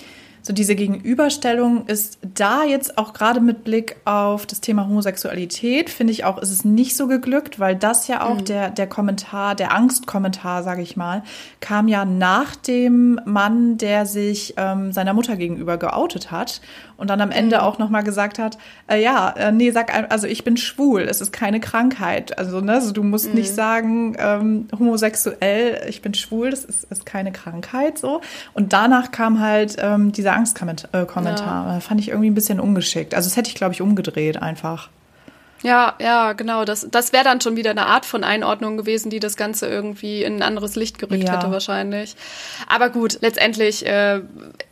so 0.48 0.54
diese 0.54 0.76
Gegenüberstellung 0.76 1.88
ist 1.88 2.20
da 2.22 2.64
jetzt 2.64 2.98
auch 2.98 3.12
gerade 3.12 3.42
mit 3.42 3.66
Blick 3.66 3.98
auf 4.06 4.46
das 4.46 4.62
Thema 4.62 4.88
Homosexualität, 4.88 5.90
finde 5.90 6.14
ich 6.14 6.24
auch, 6.24 6.38
ist 6.38 6.52
es 6.52 6.64
nicht 6.64 6.96
so 6.96 7.08
geglückt, 7.08 7.60
weil 7.60 7.76
das 7.76 8.08
ja 8.08 8.26
auch 8.26 8.38
mhm. 8.38 8.46
der, 8.46 8.70
der 8.70 8.88
Kommentar, 8.88 9.56
der 9.56 9.74
Angstkommentar, 9.74 10.64
sage 10.64 10.82
ich 10.82 10.96
mal, 10.96 11.22
kam 11.60 11.90
ja 11.90 12.06
nach 12.06 12.56
dem 12.56 13.20
Mann, 13.26 13.78
der 13.78 14.06
sich 14.06 14.54
ähm, 14.56 14.94
seiner 14.94 15.14
Mutter 15.14 15.36
gegenüber 15.36 15.78
geoutet 15.78 16.32
hat 16.32 16.62
und 16.96 17.10
dann 17.10 17.20
am 17.20 17.32
Ende 17.32 17.58
mhm. 17.58 17.62
auch 17.64 17.78
nochmal 17.78 18.04
gesagt 18.04 18.40
hat, 18.40 18.58
äh, 18.88 19.04
ja, 19.04 19.30
äh, 19.32 19.52
nee, 19.52 19.72
sag, 19.72 19.94
also 20.10 20.28
ich 20.28 20.46
bin 20.46 20.56
schwul, 20.56 21.02
es 21.02 21.20
ist 21.20 21.34
keine 21.34 21.60
Krankheit. 21.60 22.38
Also, 22.38 22.62
ne, 22.62 22.74
also 22.74 22.94
du 22.94 23.04
musst 23.04 23.28
mhm. 23.28 23.36
nicht 23.36 23.54
sagen, 23.54 24.16
ähm, 24.18 24.70
homosexuell, 24.78 25.82
ich 25.90 26.02
bin 26.02 26.14
schwul, 26.14 26.52
das 26.52 26.64
ist, 26.64 26.86
ist 26.86 27.06
keine 27.06 27.34
Krankheit, 27.34 27.98
so. 27.98 28.22
Und 28.54 28.72
danach 28.72 29.12
kam 29.12 29.42
halt 29.42 29.76
ähm, 29.80 30.14
dieser 30.14 30.37
Angstkommentar. 30.38 31.70
Äh, 31.70 31.74
ja. 31.74 31.80
Fand 31.80 32.00
ich 32.00 32.10
irgendwie 32.10 32.30
ein 32.30 32.36
bisschen 32.36 32.60
ungeschickt. 32.60 33.14
Also 33.14 33.30
das 33.30 33.38
hätte 33.38 33.50
ich, 33.50 33.56
glaube 33.56 33.74
ich, 33.74 33.82
umgedreht 33.82 34.42
einfach. 34.42 34.90
Ja, 35.64 35.96
ja, 36.00 36.34
genau. 36.34 36.66
Das, 36.66 36.88
das 36.90 37.14
wäre 37.14 37.24
dann 37.24 37.42
schon 37.42 37.56
wieder 37.56 37.72
eine 37.72 37.86
Art 37.86 38.06
von 38.06 38.24
Einordnung 38.24 38.78
gewesen, 38.78 39.10
die 39.10 39.20
das 39.20 39.36
Ganze 39.38 39.68
irgendwie 39.68 40.24
in 40.24 40.38
ein 40.38 40.44
anderes 40.44 40.76
Licht 40.76 41.00
gerückt 41.00 41.24
ja. 41.24 41.38
hätte 41.38 41.52
wahrscheinlich. 41.52 42.16
Aber 42.68 42.90
gut, 42.90 43.20
letztendlich 43.22 43.86
äh, 43.86 44.22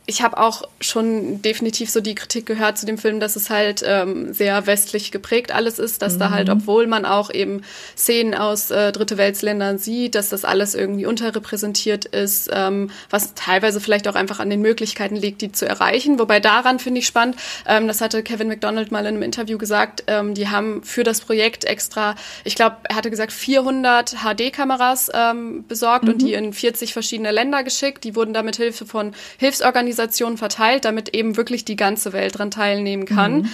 ich 0.08 0.22
habe 0.22 0.38
auch 0.38 0.62
schon 0.80 1.42
definitiv 1.42 1.90
so 1.90 2.00
die 2.00 2.14
Kritik 2.14 2.46
gehört 2.46 2.78
zu 2.78 2.86
dem 2.86 2.96
Film, 2.96 3.18
dass 3.18 3.34
es 3.34 3.50
halt 3.50 3.82
ähm, 3.84 4.32
sehr 4.32 4.66
westlich 4.66 5.10
geprägt 5.10 5.52
alles 5.52 5.80
ist, 5.80 6.00
dass 6.00 6.14
mhm. 6.14 6.18
da 6.20 6.30
halt, 6.30 6.46
mhm. 6.46 6.54
obwohl 6.54 6.86
man 6.86 7.04
auch 7.04 7.28
eben 7.30 7.62
Szenen 7.96 8.34
aus 8.34 8.70
äh, 8.70 8.92
Dritte 8.92 9.18
Weltländern 9.18 9.78
sieht, 9.78 10.14
dass 10.14 10.28
das 10.28 10.44
alles 10.44 10.76
irgendwie 10.76 11.06
unterrepräsentiert 11.06 12.04
ist, 12.04 12.48
ähm, 12.52 12.90
was 13.10 13.34
teilweise 13.34 13.80
vielleicht 13.80 14.06
auch 14.06 14.14
einfach 14.14 14.38
an 14.38 14.48
den 14.48 14.60
Möglichkeiten 14.60 15.16
liegt, 15.16 15.42
die 15.42 15.50
zu 15.50 15.66
erreichen. 15.66 16.20
Wobei 16.20 16.38
daran 16.38 16.78
finde 16.78 17.00
ich 17.00 17.06
spannend, 17.06 17.36
ähm, 17.66 17.88
das 17.88 18.00
hatte 18.00 18.22
Kevin 18.22 18.46
McDonald 18.46 18.92
mal 18.92 19.00
in 19.00 19.08
einem 19.08 19.22
Interview 19.22 19.58
gesagt, 19.58 20.04
ähm, 20.06 20.34
die 20.34 20.48
haben 20.48 20.75
für 20.82 21.04
das 21.04 21.20
Projekt 21.20 21.64
extra, 21.64 22.14
ich 22.44 22.54
glaube, 22.54 22.76
er 22.84 22.96
hatte 22.96 23.10
gesagt 23.10 23.32
400 23.32 24.16
HD-Kameras 24.24 25.10
ähm, 25.14 25.64
besorgt 25.66 26.04
mhm. 26.04 26.10
und 26.10 26.22
die 26.22 26.34
in 26.34 26.52
40 26.52 26.92
verschiedene 26.92 27.30
Länder 27.30 27.62
geschickt. 27.62 28.04
Die 28.04 28.14
wurden 28.14 28.34
da 28.34 28.42
mit 28.42 28.56
Hilfe 28.56 28.86
von 28.86 29.12
Hilfsorganisationen 29.38 30.06
Organisationen 30.06 30.36
verteilt, 30.36 30.84
damit 30.84 31.14
eben 31.14 31.36
wirklich 31.36 31.64
die 31.64 31.76
ganze 31.76 32.12
Welt 32.12 32.38
dran 32.38 32.50
teilnehmen 32.50 33.04
kann. 33.04 33.38
Mhm. 33.38 33.50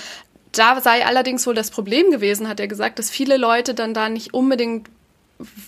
Da 0.53 0.81
sei 0.81 1.05
allerdings 1.05 1.47
wohl 1.47 1.55
das 1.55 1.71
Problem 1.71 2.11
gewesen, 2.11 2.49
hat 2.49 2.61
er 2.61 2.69
gesagt, 2.69 2.99
dass 2.99 3.11
viele 3.11 3.37
Leute 3.37 3.75
dann 3.75 3.95
da 3.95 4.09
nicht 4.09 4.35
unbedingt 4.35 4.89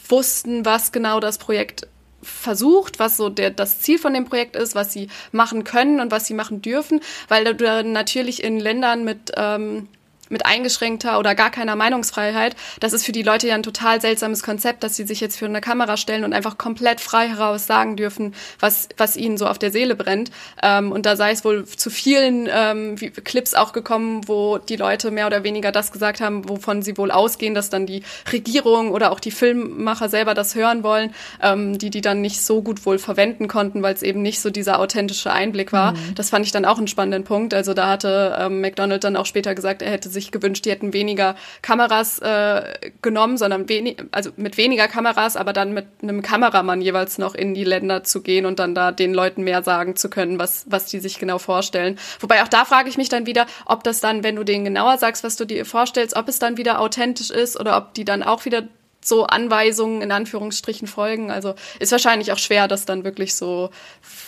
wussten, 0.08 0.64
was 0.64 0.92
genau 0.92 1.20
das 1.20 1.38
Projekt 1.38 1.88
versucht, 2.22 2.98
was 2.98 3.16
so 3.16 3.28
der, 3.28 3.50
das 3.50 3.80
Ziel 3.80 3.98
von 3.98 4.14
dem 4.14 4.24
Projekt 4.24 4.56
ist, 4.56 4.74
was 4.74 4.92
sie 4.92 5.08
machen 5.32 5.64
können 5.64 6.00
und 6.00 6.10
was 6.10 6.26
sie 6.26 6.34
machen 6.34 6.62
dürfen, 6.62 7.00
weil 7.28 7.54
du 7.54 7.84
natürlich 7.84 8.42
in 8.42 8.60
Ländern 8.60 9.04
mit 9.04 9.32
ähm, 9.36 9.88
mit 10.30 10.46
eingeschränkter 10.46 11.18
oder 11.18 11.34
gar 11.34 11.50
keiner 11.50 11.76
Meinungsfreiheit, 11.76 12.56
das 12.80 12.92
ist 12.92 13.04
für 13.04 13.12
die 13.12 13.22
Leute 13.22 13.48
ja 13.48 13.54
ein 13.54 13.62
total 13.62 14.00
seltsames 14.00 14.42
Konzept, 14.42 14.82
dass 14.82 14.96
sie 14.96 15.06
sich 15.06 15.20
jetzt 15.20 15.38
für 15.38 15.46
eine 15.46 15.60
Kamera 15.60 15.96
stellen 15.96 16.24
und 16.24 16.32
einfach 16.32 16.58
komplett 16.58 17.00
frei 17.00 17.28
heraus 17.28 17.66
sagen 17.66 17.96
dürfen, 17.96 18.34
was, 18.60 18.88
was 18.96 19.16
ihnen 19.16 19.38
so 19.38 19.46
auf 19.46 19.58
der 19.58 19.70
Seele 19.70 19.96
brennt. 19.96 20.30
Ähm, 20.62 20.92
und 20.92 21.06
da 21.06 21.16
sei 21.16 21.32
es 21.32 21.44
wohl 21.44 21.64
zu 21.64 21.90
vielen 21.90 22.48
ähm, 22.50 22.96
Clips 22.96 23.54
auch 23.54 23.72
gekommen, 23.72 24.26
wo 24.26 24.58
die 24.58 24.76
Leute 24.76 25.10
mehr 25.10 25.26
oder 25.26 25.44
weniger 25.44 25.72
das 25.72 25.92
gesagt 25.92 26.20
haben, 26.20 26.48
wovon 26.48 26.82
sie 26.82 26.96
wohl 26.96 27.10
ausgehen, 27.10 27.54
dass 27.54 27.70
dann 27.70 27.86
die 27.86 28.02
Regierung 28.32 28.90
oder 28.90 29.12
auch 29.12 29.20
die 29.20 29.30
Filmmacher 29.30 30.08
selber 30.08 30.34
das 30.34 30.54
hören 30.54 30.82
wollen, 30.82 31.14
ähm, 31.42 31.78
die 31.78 31.90
die 31.90 32.00
dann 32.00 32.20
nicht 32.20 32.42
so 32.42 32.62
gut 32.62 32.86
wohl 32.86 32.98
verwenden 32.98 33.48
konnten, 33.48 33.82
weil 33.82 33.94
es 33.94 34.02
eben 34.02 34.22
nicht 34.22 34.40
so 34.40 34.50
dieser 34.50 34.78
authentische 34.78 35.32
Einblick 35.32 35.72
war. 35.72 35.92
Mhm. 35.92 36.14
Das 36.14 36.30
fand 36.30 36.46
ich 36.46 36.52
dann 36.52 36.64
auch 36.64 36.78
einen 36.78 36.88
spannenden 36.88 37.24
Punkt. 37.24 37.54
Also 37.54 37.74
da 37.74 37.88
hatte 37.88 38.36
ähm, 38.38 38.60
McDonald 38.60 39.04
dann 39.04 39.16
auch 39.16 39.26
später 39.26 39.54
gesagt, 39.54 39.82
er 39.82 39.90
hätte 39.90 40.10
sich 40.14 40.30
gewünscht, 40.30 40.64
die 40.64 40.70
hätten 40.70 40.94
weniger 40.94 41.36
Kameras 41.60 42.18
äh, 42.20 42.90
genommen, 43.02 43.36
sondern 43.36 43.68
wenig, 43.68 43.98
also 44.10 44.30
mit 44.36 44.56
weniger 44.56 44.88
Kameras, 44.88 45.36
aber 45.36 45.52
dann 45.52 45.74
mit 45.74 45.86
einem 46.02 46.22
Kameramann 46.22 46.80
jeweils 46.80 47.18
noch 47.18 47.34
in 47.34 47.52
die 47.52 47.64
Länder 47.64 48.02
zu 48.04 48.22
gehen 48.22 48.46
und 48.46 48.58
dann 48.58 48.74
da 48.74 48.92
den 48.92 49.12
Leuten 49.12 49.44
mehr 49.44 49.62
sagen 49.62 49.96
zu 49.96 50.08
können, 50.08 50.38
was, 50.38 50.64
was 50.68 50.86
die 50.86 51.00
sich 51.00 51.18
genau 51.18 51.38
vorstellen. 51.38 51.98
Wobei 52.20 52.42
auch 52.42 52.48
da 52.48 52.64
frage 52.64 52.88
ich 52.88 52.96
mich 52.96 53.10
dann 53.10 53.26
wieder, 53.26 53.46
ob 53.66 53.84
das 53.84 54.00
dann, 54.00 54.24
wenn 54.24 54.36
du 54.36 54.44
denen 54.44 54.64
genauer 54.64 54.96
sagst, 54.96 55.24
was 55.24 55.36
du 55.36 55.44
dir 55.44 55.66
vorstellst, 55.66 56.16
ob 56.16 56.28
es 56.28 56.38
dann 56.38 56.56
wieder 56.56 56.80
authentisch 56.80 57.30
ist 57.30 57.60
oder 57.60 57.76
ob 57.76 57.92
die 57.92 58.06
dann 58.06 58.22
auch 58.22 58.46
wieder 58.46 58.62
so 59.06 59.26
Anweisungen 59.26 60.02
in 60.02 60.10
Anführungsstrichen 60.10 60.88
folgen. 60.88 61.30
Also 61.30 61.54
ist 61.78 61.92
wahrscheinlich 61.92 62.32
auch 62.32 62.38
schwer, 62.38 62.68
das 62.68 62.86
dann 62.86 63.04
wirklich 63.04 63.34
so 63.34 63.70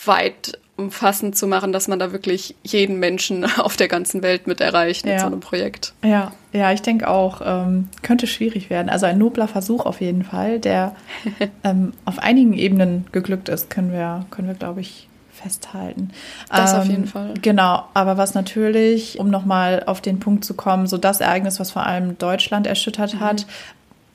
weit 0.05 0.59
umfassend 0.77 1.35
zu 1.35 1.47
machen, 1.47 1.73
dass 1.73 1.87
man 1.87 1.97
da 1.97 2.11
wirklich 2.11 2.55
jeden 2.63 2.99
Menschen 2.99 3.45
auf 3.59 3.75
der 3.75 3.87
ganzen 3.87 4.21
Welt 4.21 4.47
mit 4.47 4.61
erreicht 4.61 5.05
ja. 5.05 5.13
mit 5.13 5.21
so 5.21 5.25
einem 5.25 5.39
Projekt. 5.39 5.93
Ja, 6.03 6.31
ja, 6.53 6.71
ich 6.71 6.81
denke 6.81 7.07
auch, 7.09 7.41
ähm, 7.43 7.89
könnte 8.03 8.27
schwierig 8.27 8.69
werden. 8.69 8.89
Also 8.89 9.05
ein 9.07 9.17
nobler 9.17 9.47
Versuch 9.47 9.85
auf 9.85 10.01
jeden 10.01 10.23
Fall, 10.23 10.59
der 10.59 10.95
ähm, 11.63 11.93
auf 12.05 12.19
einigen 12.19 12.53
Ebenen 12.53 13.07
geglückt 13.11 13.49
ist, 13.49 13.69
können 13.69 13.91
wir, 13.91 14.25
können 14.29 14.47
wir, 14.47 14.55
glaube 14.55 14.81
ich, 14.81 15.07
festhalten. 15.37 16.11
Das 16.49 16.73
ähm, 16.73 16.79
auf 16.79 16.85
jeden 16.87 17.07
Fall. 17.07 17.33
Genau, 17.41 17.83
aber 17.93 18.17
was 18.17 18.33
natürlich, 18.33 19.19
um 19.19 19.29
nochmal 19.29 19.83
auf 19.85 20.01
den 20.01 20.19
Punkt 20.19 20.43
zu 20.43 20.55
kommen, 20.55 20.87
so 20.87 20.97
das 20.97 21.21
Ereignis, 21.21 21.59
was 21.59 21.71
vor 21.71 21.85
allem 21.85 22.17
Deutschland 22.17 22.67
erschüttert 22.67 23.15
mhm. 23.15 23.19
hat. 23.19 23.45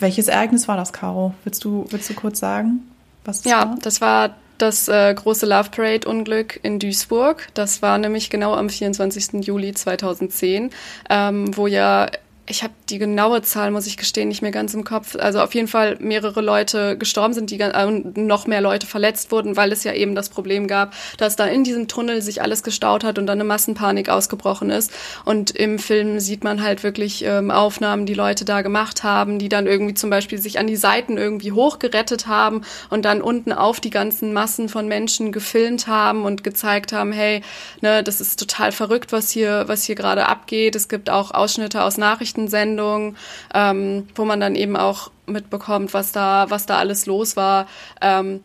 Welches 0.03 0.29
Ereignis 0.29 0.69
war 0.69 0.77
das, 0.77 0.93
Caro? 0.93 1.33
Willst 1.45 1.65
du, 1.65 1.87
willst 1.91 2.11
du 2.11 2.15
kurz 2.15 2.41
sagen? 2.41 2.81
Was 3.25 3.45
ja, 3.45 3.69
war? 3.69 3.79
das 3.81 4.01
war 4.01 4.35
das 4.59 4.89
äh, 4.89 5.15
große 5.15 5.47
Love 5.47 5.71
Parade 5.71 6.09
Unglück 6.09 6.59
in 6.63 6.79
Duisburg. 6.79 7.49
Das 7.55 7.83
war 7.83 7.99
nämlich 7.99 8.29
genau 8.29 8.55
am 8.55 8.69
24. 8.69 9.45
Juli 9.47 9.73
2010, 9.73 10.71
ähm, 11.09 11.57
wo 11.57 11.67
ja 11.69 12.09
ich 12.47 12.63
habe 12.65 12.73
die 12.93 12.99
genaue 12.99 13.41
Zahl, 13.43 13.71
muss 13.71 13.87
ich 13.87 13.97
gestehen, 13.97 14.29
nicht 14.29 14.43
mehr 14.43 14.51
ganz 14.51 14.75
im 14.75 14.85
Kopf. 14.85 15.17
Also 15.17 15.41
auf 15.41 15.55
jeden 15.55 15.67
Fall 15.67 15.97
mehrere 15.99 16.43
Leute 16.43 16.99
gestorben 16.99 17.33
sind, 17.33 17.51
die 17.51 17.59
äh, 17.59 17.91
noch 18.15 18.47
mehr 18.47 18.61
Leute 18.61 18.87
verletzt 18.87 19.33
wurden, 19.33 19.57
weil 19.57 19.73
es 19.73 19.83
ja 19.83 19.95
eben 19.95 20.15
das 20.15 20.29
Problem 20.29 20.69
gab, 20.69 20.95
dass 21.17 21.35
da 21.35 21.47
in 21.47 21.65
diesem 21.65 21.89
Tunnel 21.89 22.21
sich 22.21 22.43
alles 22.43 22.63
gestaut 22.63 23.03
hat 23.03 23.19
und 23.19 23.27
dann 23.27 23.39
eine 23.39 23.45
Massenpanik 23.45 24.11
ausgebrochen 24.11 24.71
ist. 24.71 24.93
Und 25.25 25.51
im 25.53 25.79
Film 25.79 26.21
sieht 26.21 26.45
man 26.45 26.63
halt 26.63 26.83
wirklich 26.83 27.25
ähm, 27.25 27.51
Aufnahmen, 27.51 28.05
die 28.05 28.15
Leute 28.15 28.45
da 28.45 28.61
gemacht 28.61 29.03
haben, 29.03 29.39
die 29.39 29.49
dann 29.49 29.67
irgendwie 29.67 29.95
zum 29.95 30.11
Beispiel 30.11 30.39
sich 30.39 30.59
an 30.59 30.67
die 30.67 30.77
Seiten 30.77 31.17
irgendwie 31.17 31.53
hochgerettet 31.53 32.27
haben 32.27 32.61
und 32.91 33.07
dann 33.07 33.23
unten 33.23 33.53
auf 33.53 33.81
die 33.81 33.91
ganzen 33.91 34.35
Massen 34.35 34.69
von 34.69 34.87
Menschen 34.87 35.33
gefilmt 35.33 35.87
haben 35.87 36.25
und 36.25 36.45
gezeigt 36.45 36.93
haben, 36.93 37.13
hey, 37.13 37.41
ne, 37.81 38.03
das 38.03 38.21
ist 38.21 38.39
total 38.39 38.71
verrückt, 38.71 39.13
was 39.13 39.31
hier, 39.31 39.65
was 39.67 39.85
hier 39.85 39.95
gerade 39.95 40.29
abgeht. 40.29 40.77
Es 40.77 40.89
gibt 40.89 41.09
auch 41.09 41.33
Ausschnitte 41.33 41.83
aus 41.83 41.97
Nachrichten 41.97 42.49
Nachrichtensendung, 42.83 43.17
ähm, 43.55 44.07
wo 44.15 44.25
man 44.25 44.41
dann 44.41 44.55
eben 44.55 44.77
auch 44.77 45.11
mitbekommt, 45.27 45.95
was 45.95 46.13
da, 46.13 46.47
was 46.49 46.67
da 46.67 46.79
alles 46.79 47.07
los 47.07 47.37
war. 47.37 47.67
Ähm, 48.01 48.43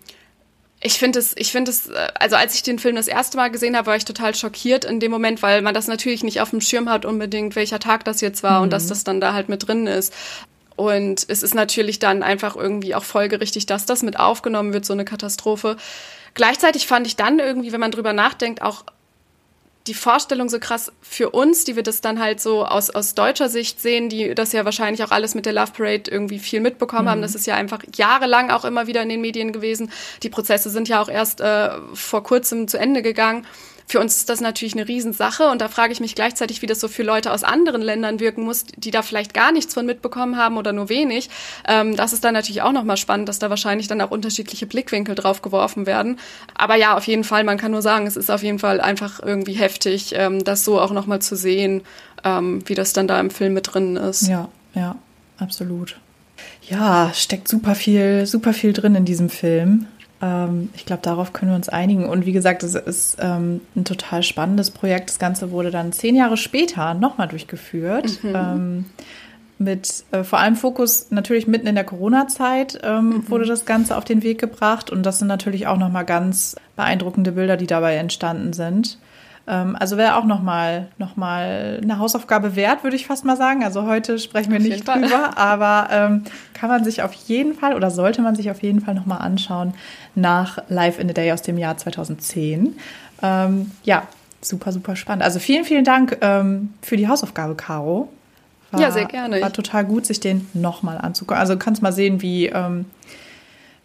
ich 0.79 0.99
finde 0.99 1.17
es, 1.19 1.35
ich 1.35 1.51
finde 1.51 1.71
es, 1.71 1.87
äh, 1.87 2.07
also 2.19 2.35
als 2.35 2.55
ich 2.55 2.63
den 2.63 2.79
Film 2.79 2.95
das 2.95 3.07
erste 3.07 3.37
Mal 3.37 3.49
gesehen 3.49 3.75
habe, 3.75 3.87
war 3.87 3.95
ich 3.95 4.05
total 4.05 4.35
schockiert 4.35 4.85
in 4.85 4.99
dem 4.99 5.11
Moment, 5.11 5.41
weil 5.41 5.61
man 5.61 5.73
das 5.73 5.87
natürlich 5.87 6.23
nicht 6.23 6.41
auf 6.41 6.51
dem 6.51 6.61
Schirm 6.61 6.89
hat 6.89 7.05
unbedingt, 7.05 7.55
welcher 7.55 7.79
Tag 7.79 8.05
das 8.05 8.21
jetzt 8.21 8.43
war 8.43 8.59
mhm. 8.59 8.63
und 8.63 8.73
dass 8.73 8.85
mhm. 8.85 8.89
das 8.89 9.03
dann 9.03 9.21
da 9.21 9.33
halt 9.33 9.49
mit 9.49 9.67
drin 9.67 9.87
ist. 9.87 10.13
Und 10.75 11.25
es 11.27 11.41
ist 11.41 11.55
natürlich 11.55 11.97
dann 11.97 12.21
einfach 12.21 12.55
irgendwie 12.55 12.93
auch 12.93 13.03
folgerichtig, 13.03 13.65
dass 13.65 13.87
das 13.87 14.03
mit 14.03 14.19
aufgenommen 14.19 14.73
wird, 14.73 14.85
so 14.85 14.93
eine 14.93 15.05
Katastrophe. 15.05 15.75
Gleichzeitig 16.35 16.85
fand 16.85 17.07
ich 17.07 17.15
dann 17.15 17.39
irgendwie, 17.39 17.71
wenn 17.71 17.79
man 17.79 17.89
drüber 17.89 18.13
nachdenkt, 18.13 18.61
auch 18.61 18.83
die 19.87 19.93
Vorstellung 19.93 20.49
so 20.49 20.59
krass 20.59 20.91
für 21.01 21.29
uns, 21.29 21.63
die 21.63 21.75
wir 21.75 21.83
das 21.83 22.01
dann 22.01 22.19
halt 22.19 22.41
so 22.41 22.65
aus, 22.65 22.89
aus 22.89 23.15
deutscher 23.15 23.49
Sicht 23.49 23.81
sehen, 23.81 24.09
die 24.09 24.35
das 24.35 24.51
ja 24.51 24.65
wahrscheinlich 24.65 25.03
auch 25.03 25.11
alles 25.11 25.33
mit 25.33 25.45
der 25.45 25.53
Love 25.53 25.71
Parade 25.71 26.11
irgendwie 26.11 26.39
viel 26.39 26.59
mitbekommen 26.59 27.05
mhm. 27.05 27.09
haben. 27.09 27.21
Das 27.21 27.35
ist 27.35 27.47
ja 27.47 27.55
einfach 27.55 27.81
jahrelang 27.95 28.51
auch 28.51 28.65
immer 28.65 28.87
wieder 28.87 29.01
in 29.01 29.09
den 29.09 29.21
Medien 29.21 29.51
gewesen. 29.53 29.91
Die 30.23 30.29
Prozesse 30.29 30.69
sind 30.69 30.89
ja 30.89 31.01
auch 31.01 31.09
erst 31.09 31.41
äh, 31.41 31.69
vor 31.93 32.23
kurzem 32.23 32.67
zu 32.67 32.77
Ende 32.77 33.01
gegangen. 33.01 33.45
Für 33.89 34.01
uns 34.01 34.17
ist 34.17 34.29
das 34.29 34.41
natürlich 34.41 34.73
eine 34.73 34.85
Riesensache 34.85 35.47
und 35.47 35.61
da 35.61 35.69
frage 35.69 35.93
ich 35.93 36.01
mich 36.01 36.13
gleichzeitig, 36.13 36.61
wie 36.61 36.65
das 36.65 36.81
so 36.81 36.89
für 36.89 37.03
Leute 37.03 37.31
aus 37.31 37.45
anderen 37.45 37.81
Ländern 37.81 38.19
wirken 38.19 38.43
muss, 38.43 38.65
die 38.75 38.91
da 38.91 39.01
vielleicht 39.01 39.33
gar 39.33 39.53
nichts 39.53 39.73
von 39.73 39.85
mitbekommen 39.85 40.35
haben 40.35 40.57
oder 40.57 40.73
nur 40.73 40.89
wenig. 40.89 41.29
Ähm, 41.65 41.95
das 41.95 42.11
ist 42.11 42.25
dann 42.25 42.33
natürlich 42.33 42.61
auch 42.61 42.73
nochmal 42.73 42.97
spannend, 42.97 43.29
dass 43.29 43.39
da 43.39 43.49
wahrscheinlich 43.49 43.87
dann 43.87 44.01
auch 44.01 44.11
unterschiedliche 44.11 44.65
Blickwinkel 44.65 45.15
drauf 45.15 45.41
geworfen 45.41 45.85
werden. 45.85 46.19
Aber 46.53 46.75
ja, 46.75 46.97
auf 46.97 47.07
jeden 47.07 47.23
Fall, 47.23 47.45
man 47.45 47.57
kann 47.57 47.71
nur 47.71 47.81
sagen, 47.81 48.07
es 48.07 48.17
ist 48.17 48.29
auf 48.29 48.43
jeden 48.43 48.59
Fall 48.59 48.81
einfach 48.81 49.21
irgendwie 49.23 49.53
heftig, 49.53 50.11
ähm, 50.15 50.43
das 50.43 50.65
so 50.65 50.81
auch 50.81 50.91
nochmal 50.91 51.21
zu 51.21 51.37
sehen, 51.37 51.81
ähm, 52.25 52.61
wie 52.65 52.75
das 52.75 52.91
dann 52.91 53.07
da 53.07 53.17
im 53.21 53.29
Film 53.29 53.53
mit 53.53 53.73
drin 53.73 53.95
ist. 53.95 54.27
Ja, 54.27 54.49
ja, 54.75 54.97
absolut. 55.39 55.97
Ja, 56.69 57.13
steckt 57.13 57.47
super 57.47 57.73
viel, 57.73 58.25
super 58.25 58.51
viel 58.51 58.73
drin 58.73 58.95
in 58.95 59.05
diesem 59.05 59.29
Film. 59.29 59.87
Ähm, 60.21 60.69
ich 60.75 60.85
glaube, 60.85 61.01
darauf 61.01 61.33
können 61.33 61.51
wir 61.51 61.55
uns 61.55 61.69
einigen. 61.69 62.07
Und 62.07 62.25
wie 62.25 62.31
gesagt, 62.31 62.63
es 62.63 62.75
ist 62.75 63.17
ähm, 63.19 63.61
ein 63.75 63.85
total 63.85 64.23
spannendes 64.23 64.71
Projekt. 64.71 65.09
Das 65.09 65.19
Ganze 65.19 65.51
wurde 65.51 65.71
dann 65.71 65.91
zehn 65.91 66.15
Jahre 66.15 66.37
später 66.37 66.93
nochmal 66.93 67.27
durchgeführt. 67.27 68.23
Mhm. 68.23 68.35
Ähm, 68.35 68.85
mit 69.59 70.03
äh, 70.11 70.23
vor 70.23 70.39
allem 70.39 70.55
Fokus 70.55 71.07
natürlich 71.09 71.47
mitten 71.47 71.65
in 71.65 71.73
der 71.73 71.83
Corona-Zeit 71.83 72.79
ähm, 72.83 73.09
mhm. 73.09 73.29
wurde 73.29 73.45
das 73.45 73.65
Ganze 73.65 73.97
auf 73.97 74.05
den 74.05 74.21
Weg 74.23 74.39
gebracht. 74.39 74.91
Und 74.91 75.03
das 75.03 75.19
sind 75.19 75.27
natürlich 75.27 75.67
auch 75.67 75.77
nochmal 75.77 76.05
ganz 76.05 76.55
beeindruckende 76.75 77.31
Bilder, 77.31 77.57
die 77.57 77.67
dabei 77.67 77.95
entstanden 77.95 78.53
sind. 78.53 78.99
Ähm, 79.47 79.75
also 79.79 79.97
wäre 79.97 80.15
auch 80.15 80.25
nochmal 80.25 80.87
noch 80.97 81.15
mal 81.15 81.79
eine 81.81 81.99
Hausaufgabe 81.99 82.55
wert, 82.55 82.83
würde 82.83 82.95
ich 82.95 83.07
fast 83.07 83.25
mal 83.25 83.37
sagen. 83.37 83.63
Also 83.63 83.85
heute 83.85 84.19
sprechen 84.19 84.51
wir 84.51 84.59
auf 84.59 84.65
nicht 84.65 84.87
drüber, 84.87 85.37
aber 85.37 85.87
ähm, 85.91 86.23
kann 86.53 86.69
man 86.69 86.83
sich 86.83 87.01
auf 87.01 87.13
jeden 87.13 87.53
Fall 87.53 87.73
oder 87.73 87.89
sollte 87.89 88.21
man 88.21 88.35
sich 88.35 88.51
auf 88.51 88.61
jeden 88.61 88.81
Fall 88.81 88.93
nochmal 88.93 89.19
anschauen 89.19 89.73
nach 90.15 90.59
Live 90.69 90.99
in 90.99 91.07
the 91.07 91.13
Day 91.13 91.31
aus 91.31 91.41
dem 91.41 91.57
Jahr 91.57 91.77
2010. 91.77 92.75
Ähm, 93.23 93.71
ja, 93.83 94.03
super, 94.41 94.71
super 94.71 94.95
spannend. 94.95 95.23
Also 95.23 95.39
vielen, 95.39 95.63
vielen 95.63 95.85
Dank 95.85 96.17
ähm, 96.21 96.73
für 96.81 96.97
die 96.97 97.07
Hausaufgabe, 97.07 97.55
Caro. 97.55 98.09
War, 98.71 98.81
ja, 98.81 98.91
sehr 98.91 99.05
gerne. 99.05 99.41
War 99.41 99.53
total 99.53 99.85
gut, 99.85 100.05
sich 100.05 100.19
den 100.19 100.47
nochmal 100.53 100.97
anzugucken. 100.97 101.39
Also 101.39 101.53
du 101.53 101.59
kannst 101.59 101.81
mal 101.81 101.93
sehen, 101.93 102.21
wie 102.21 102.47
ähm, 102.47 102.85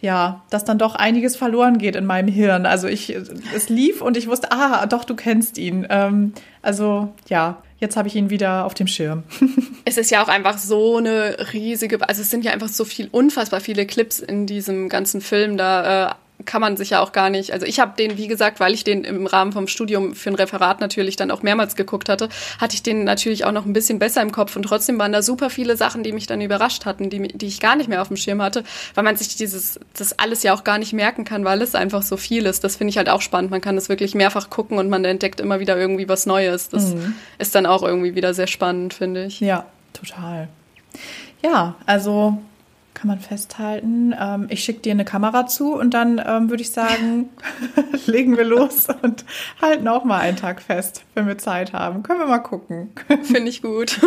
ja, 0.03 0.43
dass 0.51 0.65
dann 0.65 0.79
doch 0.79 0.97
einiges 0.97 1.37
verloren 1.37 1.79
geht 1.79 1.95
in 1.95 2.05
meinem 2.05 2.29
Hirn. 2.29 2.67
Also 2.67 2.89
ich, 2.89 3.17
es 3.55 3.69
lief 3.69 4.03
und 4.03 4.17
ich 4.17 4.27
wusste, 4.27 4.51
ah, 4.51 4.85
doch, 4.87 5.05
du 5.05 5.15
kennst 5.15 5.59
ihn. 5.59 5.87
Ähm, 5.89 6.33
also 6.61 7.15
ja, 7.29 7.63
jetzt 7.79 7.97
habe 7.97 8.09
ich 8.09 8.17
ihn 8.17 8.29
wieder 8.29 8.67
auf 8.67 8.75
dem 8.75 8.89
Schirm. 8.89 9.23
es 9.85 9.99
ist 9.99 10.11
ja 10.11 10.23
auch 10.23 10.29
einfach 10.29 10.59
so 10.59 10.97
eine 10.97 11.37
riesige, 11.53 12.07
also 12.09 12.21
es 12.21 12.31
sind 12.31 12.45
ja 12.45 12.51
einfach 12.51 12.69
so 12.69 12.85
viel, 12.85 13.09
unfassbar 13.13 13.61
viele 13.61 13.87
Clips 13.87 14.19
in 14.19 14.47
diesem 14.47 14.89
ganzen 14.89 15.21
Film. 15.21 15.57
Da 15.57 16.11
äh, 16.11 16.15
kann 16.45 16.61
man 16.61 16.77
sich 16.77 16.91
ja 16.91 17.01
auch 17.01 17.13
gar 17.13 17.31
nicht. 17.31 17.53
Also 17.53 17.67
ich 17.67 17.81
habe 17.81 17.93
den, 17.97 18.17
wie 18.17 18.29
gesagt, 18.29 18.61
weil 18.61 18.75
ich 18.75 18.85
den 18.85 19.05
im 19.05 19.27
Rahmen 19.27 19.53
vom 19.53 19.67
Studium 19.67 20.15
für 20.15 20.31
ein 20.31 20.35
Referat 20.35 20.81
natürlich 20.81 21.17
dann 21.17 21.31
auch 21.31 21.43
mehrmals 21.43 21.77
geguckt 21.77 22.09
hatte, 22.09 22.29
hatte 22.59 22.75
ich 22.75 22.83
den 22.83 23.05
natürlich 23.05 23.45
auch 23.45 23.53
noch 23.53 23.67
ein 23.67 23.73
bisschen 23.73 23.99
besser 23.99 24.23
im 24.23 24.33
Kopf 24.33 24.57
und 24.57 24.63
trotzdem 24.63 24.99
waren 24.99 25.13
da 25.13 25.23
super 25.23 25.51
viele 25.51 25.77
Sachen, 25.77 26.03
die 26.03 26.13
mich 26.13 26.27
dann 26.27 26.41
überrascht 26.41 26.87
hatten, 26.87 27.11
die, 27.11 27.29
die 27.29 27.47
ich 27.47 27.61
gar 27.61 27.77
nicht 27.77 27.89
mehr 27.89 28.03
auf 28.03 28.09
dem 28.09 28.17
Schirm 28.17 28.43
hatte, 28.43 28.65
weil 28.95 29.05
man 29.05 29.17
sich 29.17 29.37
dieses, 29.37 29.79
das 29.97 30.19
alles 30.19 30.43
ja 30.43 30.55
auch 30.55 30.65
gar 30.65 30.79
nicht 30.79 30.93
merken 30.93 31.25
kann, 31.25 31.45
weil 31.45 31.63
es 31.63 31.75
einfach 31.75 32.03
so 32.03 32.17
viel 32.17 32.47
ist. 32.47 32.65
Das 32.65 32.77
finde 32.77 32.91
ich 32.91 32.99
halt 32.99 33.09
auch 33.09 33.21
spannend. 33.21 33.51
Man 33.51 33.61
kann 33.61 33.77
es 33.77 33.89
wirklich 33.89 34.15
mehrfach 34.15 34.51
gucken 34.51 34.79
und 34.79 34.89
man 34.89 35.05
entdeckt 35.05 35.41
immer 35.41 35.61
wieder 35.61 35.77
irgendwie 35.77 36.09
was 36.09 36.27
Neues. 36.27 36.69
Das 36.69 36.95
mhm. 36.95 37.15
ist 37.39 37.55
dann 37.55 37.67
auch 37.67 37.83
irgendwie 37.83 38.15
wieder 38.15 38.35
sehr 38.35 38.47
spannend, 38.47 38.95
finde 38.95 39.27
ich. 39.27 39.41
Ja, 39.41 39.67
total. 39.93 40.49
Ja, 41.43 41.75
also 41.87 42.39
kann 43.03 43.09
man 43.09 43.19
festhalten. 43.19 44.15
Ähm, 44.17 44.47
ich 44.49 44.63
schicke 44.63 44.79
dir 44.79 44.93
eine 44.93 45.05
Kamera 45.05 45.47
zu 45.47 45.75
und 45.75 45.93
dann 45.93 46.23
ähm, 46.25 46.51
würde 46.51 46.63
ich 46.63 46.71
sagen, 46.71 47.31
legen 48.07 48.37
wir 48.37 48.45
los 48.45 48.87
und 49.03 49.25
halten 49.61 49.89
auch 49.89 50.05
mal 50.05 50.21
einen 50.21 50.37
Tag 50.37 50.63
fest, 50.63 51.03
wenn 51.15 51.27
wir 51.27 51.37
Zeit 51.37 51.73
haben. 51.73 52.05
Können 52.05 52.21
wir 52.21 52.27
mal 52.27 52.39
gucken. 52.39 52.93
Finde 53.25 53.49
ich 53.49 53.61
gut. 53.61 53.99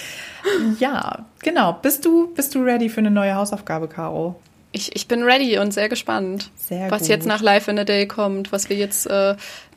ja, 0.80 1.24
genau. 1.40 1.72
Bist 1.74 2.04
du, 2.04 2.34
bist 2.34 2.56
du 2.56 2.64
ready 2.64 2.88
für 2.88 2.98
eine 2.98 3.12
neue 3.12 3.36
Hausaufgabe, 3.36 3.86
Caro? 3.86 4.34
Ich, 4.72 4.96
ich 4.96 5.06
bin 5.06 5.22
ready 5.22 5.58
und 5.58 5.72
sehr 5.72 5.88
gespannt, 5.88 6.50
sehr 6.56 6.90
was 6.90 7.02
gut. 7.02 7.10
jetzt 7.10 7.26
nach 7.26 7.42
Life 7.42 7.70
in 7.70 7.78
a 7.78 7.84
Day 7.84 8.08
kommt, 8.08 8.50
was 8.50 8.68
wir 8.68 8.76
jetzt 8.76 9.06
äh, 9.06 9.36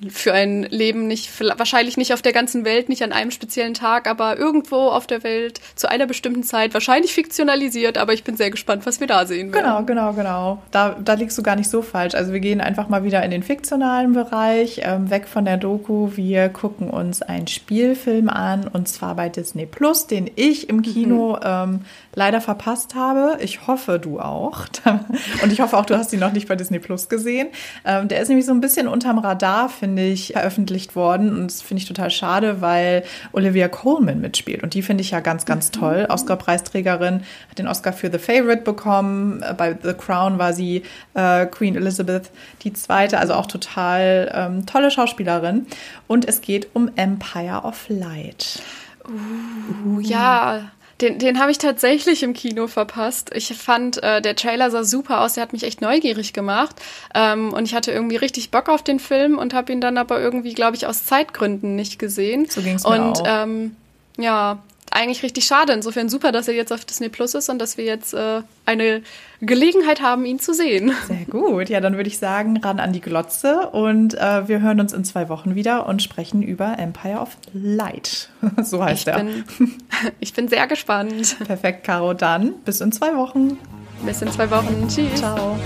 für 0.10 0.34
ein 0.34 0.64
Leben 0.64 1.08
nicht, 1.08 1.30
wahrscheinlich 1.58 1.98
nicht 1.98 2.14
auf 2.14 2.22
der 2.22 2.34
ganzen 2.34 2.66
Welt, 2.66 2.90
nicht 2.90 3.04
an 3.04 3.12
einem 3.12 3.32
speziellen 3.32 3.74
Tag, 3.74 4.08
aber 4.08 4.38
irgendwo 4.38 4.88
auf 4.90 5.08
der 5.08 5.24
Welt 5.24 5.62
zu 5.76 5.90
einer 5.90 6.06
bestimmten 6.06 6.44
Zeit, 6.44 6.74
wahrscheinlich 6.74 7.14
fiktionalisiert, 7.14 7.98
aber 7.98 8.14
ich 8.14 8.24
bin 8.24 8.38
sehr 8.38 8.52
gespannt, 8.52 8.86
was 8.86 9.00
wir 9.00 9.08
da 9.08 9.26
sehen 9.26 9.54
werden. 9.54 9.64
Genau, 9.64 9.84
genau, 9.84 10.14
genau. 10.14 10.62
Da, 10.72 10.96
da 11.04 11.14
liegst 11.14 11.38
du 11.38 11.44
gar 11.44 11.56
nicht 11.56 11.70
so 11.70 11.82
falsch. 11.82 12.16
Also 12.16 12.34
wir 12.34 12.40
gehen 12.40 12.62
einfach 12.62 12.90
mal 12.90 13.04
wieder 13.04 13.24
in 13.24 13.32
den 13.32 13.44
fiktionalen 13.44 14.14
Bereich, 14.14 14.82
ähm, 14.84 15.10
weg 15.10 15.28
von 15.28 15.46
der 15.46 15.58
Doku. 15.58 16.12
Wir 16.16 16.50
gucken 16.50 16.90
uns 16.90 17.22
einen 17.22 17.48
Spielfilm 17.48 18.30
an 18.30 18.68
und 18.68 18.88
zwar 18.88 19.16
bei 19.16 19.30
Disney 19.30 19.66
Plus, 19.66 20.08
den 20.08 20.30
ich 20.36 20.70
im 20.70 20.82
Kino 20.82 21.34
mhm. 21.34 21.40
ähm, 21.44 21.82
leider 22.16 22.42
verpasst 22.42 22.96
habe. 22.96 23.38
Ich 23.42 23.68
hoffe, 23.68 24.00
du 24.00 24.20
auch. 24.20 24.66
Und 25.44 25.52
ich 25.52 25.62
hoffe 25.62 25.78
auch, 25.78 25.86
du 25.86 25.98
hast 25.98 26.14
ihn 26.14 26.20
noch 26.20 26.32
nicht 26.32 26.48
bei 26.48 26.56
Disney 26.56 26.80
Plus 26.80 27.10
gesehen. 27.10 27.48
Ähm, 27.86 28.08
der 28.08 28.22
ist 28.22 28.28
nämlich 28.28 28.46
so 28.46 28.54
ein 28.54 28.62
bisschen 28.62 28.88
unterm 28.88 29.18
Radar, 29.18 29.70
finde 29.70 29.93
ich, 29.98 30.34
veröffentlicht 30.34 30.96
worden. 30.96 31.36
Und 31.36 31.48
das 31.48 31.62
finde 31.62 31.82
ich 31.82 31.88
total 31.88 32.12
schade, 32.12 32.62
weil 32.62 33.04
Olivia 33.32 33.68
Coleman 33.68 34.22
mitspielt. 34.22 34.64
Und 34.64 34.74
die 34.74 34.82
finde 34.82 35.02
ich 35.02 35.12
ja 35.12 35.20
ganz, 35.20 35.46
ganz 35.46 35.70
mhm. 35.70 35.80
toll. 35.80 36.08
Oscar-Preisträgerin, 36.10 37.24
hat 37.50 37.60
den 37.60 37.68
Oscar 37.68 37.94
für 37.94 38.12
The 38.12 38.20
Favorite 38.20 38.64
bekommen. 38.64 39.42
Äh, 39.42 39.54
bei 39.54 39.78
The 39.82 39.94
Crown 39.94 40.38
war 40.38 40.54
sie 40.54 40.84
äh, 41.14 41.46
Queen 41.46 41.76
Elizabeth 41.76 42.30
die 42.64 42.74
zweite. 42.74 43.20
Also 43.20 43.34
auch 43.34 43.48
total 43.48 44.32
ähm, 44.34 44.66
tolle 44.66 44.92
Schauspielerin. 44.92 45.68
Und 46.08 46.28
es 46.28 46.42
geht 46.42 46.68
um 46.74 46.92
Empire 46.96 47.62
of 47.64 47.86
Light. 47.90 48.62
Uh, 49.06 49.98
uh. 49.98 50.00
Ja, 50.00 50.72
den, 51.02 51.20
den 51.20 51.40
habe 51.40 51.52
ich 51.52 51.58
tatsächlich 51.58 52.24
im 52.24 52.34
Kino 52.34 52.68
verpasst. 52.68 53.32
Ich 53.34 53.54
fand, 53.56 54.02
äh, 54.04 54.22
der 54.22 54.36
Trailer 54.36 54.70
sah 54.72 54.84
super 54.84 55.22
aus, 55.22 55.34
der 55.34 55.44
hat 55.44 55.54
mich 55.54 55.64
echt 55.64 55.82
neugierig 55.82 56.34
gemacht. 56.34 56.76
Ähm, 57.16 57.54
und 57.54 57.66
ich 57.66 57.76
hatte 57.76 57.92
irgendwie 57.92 58.16
richtig 58.16 58.52
Bock 58.52 58.70
auf 58.70 58.84
den 58.84 59.00
Film 59.00 59.38
und 59.38 59.54
habe 59.54 59.72
ihn 59.72 59.82
dann 59.82 59.98
aber 59.98 60.20
irgendwie, 60.20 60.54
glaube 60.54 60.76
ich, 60.76 60.86
aus 60.86 61.06
Zeitgründen 61.06 61.76
nicht 61.76 62.00
gesehen. 62.00 62.48
So 62.50 62.62
ging 62.62 62.76
es 62.76 62.84
mir 62.84 62.92
und, 62.92 63.22
auch. 63.22 63.26
Ähm, 63.28 63.76
ja, 64.18 64.60
eigentlich 64.94 65.24
richtig 65.24 65.46
schade. 65.46 65.74
Insofern 65.74 66.10
super, 66.10 66.32
dass 66.32 66.48
er 66.48 66.54
jetzt 66.54 66.72
auf 66.72 66.86
Disney 66.86 67.10
Plus 67.10 67.34
ist 67.34 67.50
und 67.50 67.60
dass 67.60 67.78
wir 67.78 67.86
jetzt 67.86 68.14
äh, 68.14 68.42
eine 68.66 69.02
Gelegenheit 69.42 70.02
haben, 70.02 70.26
ihn 70.26 70.40
zu 70.40 70.54
sehen. 70.54 70.92
Sehr 71.08 71.26
gut. 71.30 71.70
Ja, 71.70 71.82
dann 71.82 71.96
würde 71.96 72.08
ich 72.08 72.18
sagen, 72.18 72.58
ran 72.58 72.80
an 72.80 72.94
die 72.94 73.02
Glotze 73.02 73.70
und 73.70 74.14
äh, 74.14 74.48
wir 74.48 74.62
hören 74.62 74.80
uns 74.80 74.94
in 74.94 75.04
zwei 75.04 75.30
Wochen 75.30 75.56
wieder 75.56 75.88
und 75.88 76.02
sprechen 76.02 76.42
über 76.42 76.78
Empire 76.80 77.20
of 77.20 77.38
Light. 77.54 78.30
so 78.64 78.84
heißt 78.84 79.08
ich 79.08 79.14
er. 79.14 79.18
Bin, 79.18 79.44
ich 80.20 80.34
bin 80.34 80.48
sehr 80.48 80.68
gespannt. 80.68 81.38
Perfekt, 81.46 81.84
Caro. 81.84 82.14
Dann 82.14 82.54
bis 82.66 82.82
in 82.82 82.92
zwei 82.92 83.16
Wochen. 83.16 83.58
Bis 84.06 84.22
in 84.22 84.32
zwei 84.32 84.50
Wochen. 84.50 84.88
Tschüss. 84.88 85.16
Ciao. 85.16 85.58